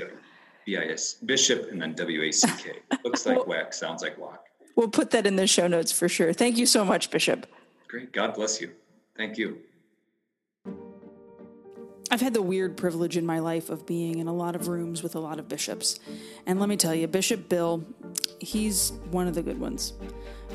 B-I-S, 0.67 1.15
Bishop, 1.25 1.71
and 1.71 1.81
then 1.81 1.95
W-A-C-K. 1.95 2.81
Looks 3.05 3.27
like 3.27 3.39
well, 3.39 3.47
whack, 3.47 3.73
sounds 3.73 4.03
like 4.03 4.19
walk. 4.19 4.45
We'll 4.77 4.89
put 4.89 5.11
that 5.11 5.27
in 5.27 5.37
the 5.37 5.47
show 5.47 5.67
notes 5.67 5.91
for 5.91 6.09
sure. 6.09 6.33
Thank 6.33 6.57
you 6.59 6.67
so 6.67 6.85
much, 6.85 7.11
Bishop. 7.11 7.47
Great. 7.89 8.13
God 8.13 8.35
bless 8.35 8.61
you. 8.61 8.71
Thank 9.17 9.37
you. 9.37 9.59
I've 12.13 12.21
had 12.21 12.35
the 12.35 12.43
weird 12.43 12.77
privilege 12.77 13.17
in 13.17 13.25
my 13.25 13.39
life 13.39 13.71
of 13.71 13.87
being 13.87 14.19
in 14.19 14.27
a 14.27 14.33
lot 14.33 14.57
of 14.57 14.67
rooms 14.69 15.03
with 15.03 15.15
a 15.15 15.21
lot 15.21 15.39
of 15.39 15.49
bishops. 15.49 16.01
And 16.45 16.59
let 16.59 16.69
me 16.69 16.77
tell 16.77 16.95
you, 16.95 17.07
Bishop 17.07 17.49
Bill, 17.49 17.85
he's 18.41 18.93
one 19.11 19.29
of 19.29 19.35
the 19.35 19.43
good 19.43 19.61
ones. 19.61 19.93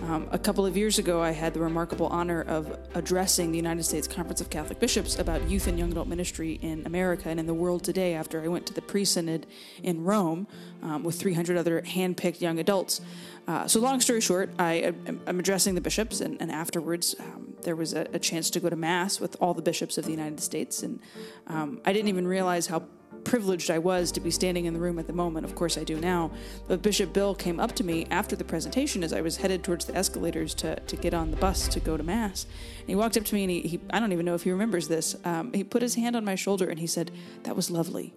Um, 0.03 0.27
a 0.31 0.38
couple 0.38 0.65
of 0.65 0.75
years 0.77 0.99
ago, 0.99 1.21
I 1.21 1.31
had 1.31 1.53
the 1.53 1.62
remarkable 1.62 2.08
honor 2.08 2.41
of 2.41 2.77
addressing 2.93 3.51
the 3.51 3.58
United 3.58 3.84
States 3.84 4.08
Conference 4.08 4.41
of 4.41 4.49
Catholic 4.49 4.79
Bishops 4.79 5.17
about 5.17 5.49
youth 5.49 5.67
and 5.67 5.79
young 5.79 5.91
adult 5.91 6.08
ministry 6.08 6.60
in 6.62 6.86
America 6.86 7.29
and 7.29 7.39
in 7.39 7.47
the 7.47 7.53
world 7.53 7.84
today 7.84 8.13
after 8.13 8.41
I 8.41 8.47
went 8.47 8.65
to 8.67 8.73
the 8.73 8.81
pre 8.81 9.05
synod 9.05 9.47
in 9.81 10.03
Rome 10.03 10.47
um, 10.84 11.03
with 11.03 11.19
300 11.19 11.58
other 11.58 11.81
hand 11.81 12.17
picked 12.17 12.41
young 12.41 12.60
adults. 12.60 13.01
Uh, 13.47 13.67
so, 13.67 13.79
long 13.79 14.01
story 14.01 14.21
short, 14.21 14.51
I, 14.60 14.93
am 15.08 15.39
addressing 15.39 15.75
the 15.75 15.81
bishops, 15.81 16.19
and, 16.19 16.41
and 16.41 16.51
afterwards, 16.51 17.15
um, 17.19 17.53
there 17.63 17.75
was 17.75 17.93
a, 17.93 18.08
a, 18.13 18.19
chance 18.19 18.49
to 18.51 18.60
go 18.60 18.69
to 18.69 18.75
Mass 18.75 19.19
with 19.19 19.36
all 19.39 19.53
the 19.53 19.62
bishops 19.62 19.97
of 19.97 20.05
the 20.05 20.12
United 20.12 20.39
States. 20.39 20.84
And 20.84 20.99
um, 21.47 21.81
I 21.86 21.93
didn't 21.93 22.10
even 22.10 22.27
realize 22.27 22.67
how 22.67 22.84
privileged 23.25 23.69
I 23.69 23.79
was 23.79 24.11
to 24.13 24.19
be 24.19 24.31
standing 24.31 24.65
in 24.65 24.73
the 24.73 24.79
room 24.79 24.97
at 24.99 25.07
the 25.07 25.13
moment. 25.13 25.45
Of 25.45 25.55
course, 25.55 25.77
I 25.77 25.83
do 25.83 25.99
now. 25.99 26.31
But 26.67 26.81
Bishop 26.81 27.11
Bill 27.11 27.35
came 27.35 27.59
up 27.59 27.73
to 27.75 27.83
me 27.83 28.07
after 28.09 28.35
the 28.35 28.45
presentation 28.45 29.03
as 29.03 29.11
I 29.11 29.21
was 29.21 29.38
headed 29.38 29.63
towards 29.63 29.85
the 29.85 29.95
escalators 29.95 30.53
to, 30.55 30.79
to 30.79 30.95
get 30.95 31.13
on 31.13 31.31
the 31.31 31.38
bus 31.38 31.67
to 31.69 31.79
go 31.79 31.97
to 31.97 32.03
Mass. 32.03 32.45
And 32.79 32.88
he 32.88 32.95
walked 32.95 33.17
up 33.17 33.25
to 33.25 33.35
me 33.35 33.43
and 33.43 33.51
he, 33.51 33.61
he 33.61 33.79
I 33.89 33.99
don't 33.99 34.13
even 34.13 34.25
know 34.25 34.35
if 34.35 34.43
he 34.43 34.51
remembers 34.51 34.88
this. 34.88 35.15
Um, 35.25 35.51
he 35.51 35.63
put 35.63 35.81
his 35.81 35.95
hand 35.95 36.15
on 36.15 36.23
my 36.23 36.35
shoulder 36.35 36.69
and 36.69 36.79
he 36.79 36.88
said, 36.88 37.11
That 37.43 37.55
was 37.55 37.69
lovely. 37.69 38.13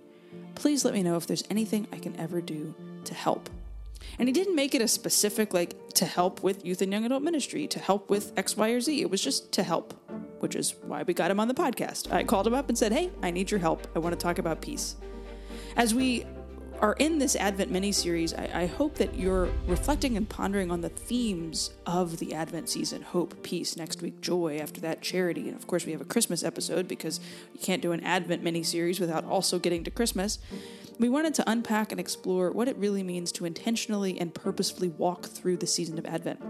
Please 0.55 0.85
let 0.85 0.95
me 0.95 1.03
know 1.03 1.17
if 1.17 1.27
there's 1.27 1.45
anything 1.51 1.87
I 1.93 1.99
can 1.99 2.19
ever 2.19 2.41
do 2.41 2.75
to 3.05 3.15
help. 3.15 3.49
And 4.19 4.29
he 4.29 4.33
didn't 4.33 4.55
make 4.55 4.75
it 4.75 4.83
a 4.83 4.89
specific, 4.89 5.55
like, 5.55 5.91
to 5.95 6.05
help 6.05 6.43
with 6.43 6.65
youth 6.65 6.83
and 6.83 6.93
young 6.93 7.05
adult 7.05 7.23
ministry, 7.23 7.67
to 7.69 7.79
help 7.79 8.11
with 8.11 8.33
X, 8.37 8.57
Y, 8.57 8.71
or 8.71 8.81
Z. 8.81 9.01
It 9.01 9.11
was 9.11 9.23
just 9.23 9.53
to 9.53 9.63
help, 9.63 9.95
which 10.41 10.55
is 10.55 10.75
why 10.83 11.03
we 11.03 11.15
got 11.15 11.31
him 11.31 11.41
on 11.41 11.49
the 11.49 11.55
podcast. 11.55 12.13
I 12.13 12.25
called 12.25 12.47
him 12.47 12.55
up 12.55 12.69
and 12.69 12.77
said, 12.77 12.93
Hey, 12.93 13.11
I 13.23 13.31
need 13.31 13.51
your 13.51 13.61
help. 13.61 13.87
I 13.95 13.99
want 13.99 14.19
to 14.19 14.23
talk 14.23 14.39
about 14.39 14.61
peace. 14.61 14.97
As 15.77 15.95
we 15.95 16.27
are 16.81 16.95
in 16.95 17.19
this 17.19 17.35
Advent 17.37 17.71
mini 17.71 17.93
series, 17.93 18.33
I, 18.35 18.51
I, 18.55 18.67
hope 18.67 18.95
that 18.97 19.15
you're 19.15 19.49
reflecting 19.67 20.17
and 20.17 20.29
pondering 20.29 20.71
on 20.71 20.81
the 20.81 20.89
themes 20.89 21.71
of 21.87 22.19
the 22.19 22.35
Advent 22.35 22.69
season 22.69 23.03
hope, 23.03 23.43
peace, 23.43 23.77
next 23.77 24.01
week, 24.01 24.21
joy, 24.21 24.59
after 24.59 24.81
that, 24.83 25.03
charity. 25.03 25.49
And 25.49 25.57
of 25.57 25.67
course, 25.67 25.87
we 25.87 25.93
have 25.93 26.01
a 26.01 26.05
Christmas 26.05 26.45
episode 26.45 26.87
because 26.87 27.21
you 27.53 27.61
can't 27.61 27.83
do 27.83 27.93
an 27.93 28.01
Advent 28.05 28.43
mini 28.43 28.63
series 28.63 29.01
without 29.01 29.25
also 29.25 29.59
getting 29.59 29.83
to 29.85 29.91
Christmas. 29.91 30.39
We 30.99 31.09
wanted 31.09 31.35
to 31.35 31.51
unpack 31.51 31.93
and 31.93 32.01
explore 32.01 32.51
what 32.51 32.69
it 32.69 32.77
really 32.77 33.03
means 33.03 33.33
to 33.33 33.45
intentionally 33.45 34.19
and 34.21 34.35
purposefully 34.35 34.89
walk 34.89 35.27
through 35.27 35.59
the 35.59 35.67
season 35.67 35.99
of 35.99 36.07
Advent. 36.07 36.41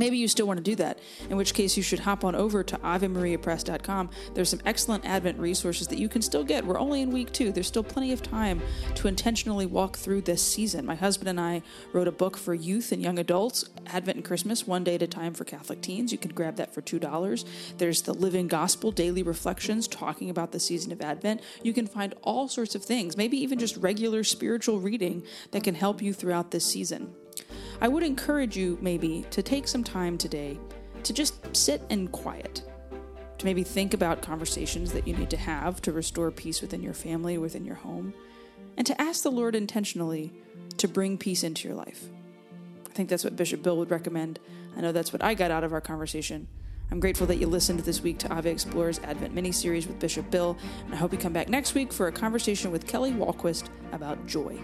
Maybe 0.00 0.16
you 0.16 0.28
still 0.28 0.46
want 0.46 0.56
to 0.56 0.64
do 0.64 0.76
that, 0.76 0.98
in 1.28 1.36
which 1.36 1.52
case 1.52 1.76
you 1.76 1.82
should 1.82 1.98
hop 1.98 2.24
on 2.24 2.34
over 2.34 2.64
to 2.64 2.78
AveMariaPress.com. 2.78 4.08
There's 4.32 4.48
some 4.48 4.62
excellent 4.64 5.04
Advent 5.04 5.38
resources 5.38 5.88
that 5.88 5.98
you 5.98 6.08
can 6.08 6.22
still 6.22 6.42
get. 6.42 6.64
We're 6.64 6.78
only 6.78 7.02
in 7.02 7.10
week 7.10 7.32
two. 7.32 7.52
There's 7.52 7.66
still 7.66 7.84
plenty 7.84 8.10
of 8.10 8.22
time 8.22 8.62
to 8.94 9.08
intentionally 9.08 9.66
walk 9.66 9.98
through 9.98 10.22
this 10.22 10.42
season. 10.42 10.86
My 10.86 10.94
husband 10.94 11.28
and 11.28 11.38
I 11.38 11.60
wrote 11.92 12.08
a 12.08 12.12
book 12.12 12.38
for 12.38 12.54
youth 12.54 12.92
and 12.92 13.02
young 13.02 13.18
adults, 13.18 13.68
Advent 13.88 14.16
and 14.16 14.24
Christmas, 14.24 14.66
one 14.66 14.84
day 14.84 14.94
at 14.94 15.02
a 15.02 15.06
time 15.06 15.34
for 15.34 15.44
Catholic 15.44 15.82
teens. 15.82 16.12
You 16.12 16.18
can 16.18 16.32
grab 16.32 16.56
that 16.56 16.72
for 16.72 16.80
$2. 16.80 17.44
There's 17.76 18.00
the 18.00 18.14
Living 18.14 18.48
Gospel 18.48 18.92
Daily 18.92 19.22
Reflections 19.22 19.86
talking 19.86 20.30
about 20.30 20.52
the 20.52 20.60
season 20.60 20.92
of 20.92 21.02
Advent. 21.02 21.42
You 21.62 21.74
can 21.74 21.86
find 21.86 22.14
all 22.22 22.48
sorts 22.48 22.74
of 22.74 22.82
things, 22.82 23.18
maybe 23.18 23.36
even 23.36 23.58
just 23.58 23.76
regular 23.76 24.24
spiritual 24.24 24.80
reading 24.80 25.24
that 25.50 25.62
can 25.62 25.74
help 25.74 26.00
you 26.00 26.14
throughout 26.14 26.52
this 26.52 26.64
season. 26.64 27.14
I 27.80 27.88
would 27.88 28.02
encourage 28.02 28.56
you, 28.56 28.78
maybe, 28.80 29.24
to 29.30 29.42
take 29.42 29.66
some 29.66 29.82
time 29.82 30.18
today 30.18 30.58
to 31.02 31.12
just 31.14 31.56
sit 31.56 31.82
in 31.88 32.08
quiet, 32.08 32.62
to 33.38 33.44
maybe 33.46 33.62
think 33.62 33.94
about 33.94 34.20
conversations 34.20 34.92
that 34.92 35.08
you 35.08 35.16
need 35.16 35.30
to 35.30 35.36
have 35.38 35.80
to 35.82 35.92
restore 35.92 36.30
peace 36.30 36.60
within 36.60 36.82
your 36.82 36.92
family, 36.92 37.38
within 37.38 37.64
your 37.64 37.76
home, 37.76 38.12
and 38.76 38.86
to 38.86 39.00
ask 39.00 39.22
the 39.22 39.30
Lord 39.30 39.54
intentionally 39.54 40.32
to 40.76 40.88
bring 40.88 41.16
peace 41.16 41.42
into 41.42 41.68
your 41.68 41.76
life. 41.76 42.04
I 42.88 42.92
think 42.92 43.08
that's 43.08 43.24
what 43.24 43.36
Bishop 43.36 43.62
Bill 43.62 43.78
would 43.78 43.90
recommend. 43.90 44.38
I 44.76 44.82
know 44.82 44.92
that's 44.92 45.12
what 45.12 45.24
I 45.24 45.32
got 45.32 45.50
out 45.50 45.64
of 45.64 45.72
our 45.72 45.80
conversation. 45.80 46.48
I'm 46.92 46.98
grateful 46.98 47.26
that 47.28 47.36
you 47.36 47.46
listened 47.46 47.80
this 47.80 48.02
week 48.02 48.18
to 48.18 48.32
Ave 48.32 48.50
Explorer's 48.50 48.98
Advent 49.00 49.32
mini 49.32 49.52
series 49.52 49.86
with 49.86 50.00
Bishop 50.00 50.28
Bill, 50.30 50.58
and 50.84 50.92
I 50.92 50.96
hope 50.96 51.12
you 51.12 51.18
come 51.18 51.32
back 51.32 51.48
next 51.48 51.74
week 51.74 51.92
for 51.92 52.08
a 52.08 52.12
conversation 52.12 52.72
with 52.72 52.88
Kelly 52.88 53.12
Wahlquist 53.12 53.68
about 53.92 54.26
joy. 54.26 54.58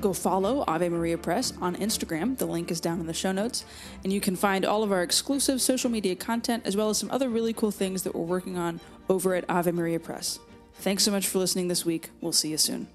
Go 0.00 0.14
follow 0.14 0.64
Ave 0.66 0.88
Maria 0.88 1.18
Press 1.18 1.52
on 1.60 1.76
Instagram. 1.76 2.38
The 2.38 2.46
link 2.46 2.70
is 2.70 2.80
down 2.80 2.98
in 2.98 3.06
the 3.06 3.12
show 3.12 3.30
notes, 3.30 3.66
and 4.04 4.12
you 4.12 4.22
can 4.22 4.36
find 4.36 4.64
all 4.64 4.82
of 4.82 4.90
our 4.90 5.02
exclusive 5.02 5.60
social 5.60 5.90
media 5.90 6.16
content 6.16 6.62
as 6.64 6.76
well 6.78 6.88
as 6.88 6.96
some 6.96 7.10
other 7.10 7.28
really 7.28 7.52
cool 7.52 7.70
things 7.70 8.04
that 8.04 8.14
we're 8.14 8.24
working 8.24 8.56
on 8.56 8.80
over 9.10 9.34
at 9.34 9.44
Ave 9.50 9.70
Maria 9.70 10.00
Press. 10.00 10.38
Thanks 10.76 11.04
so 11.04 11.10
much 11.10 11.28
for 11.28 11.38
listening 11.38 11.68
this 11.68 11.84
week. 11.84 12.08
We'll 12.22 12.32
see 12.32 12.50
you 12.50 12.58
soon. 12.58 12.88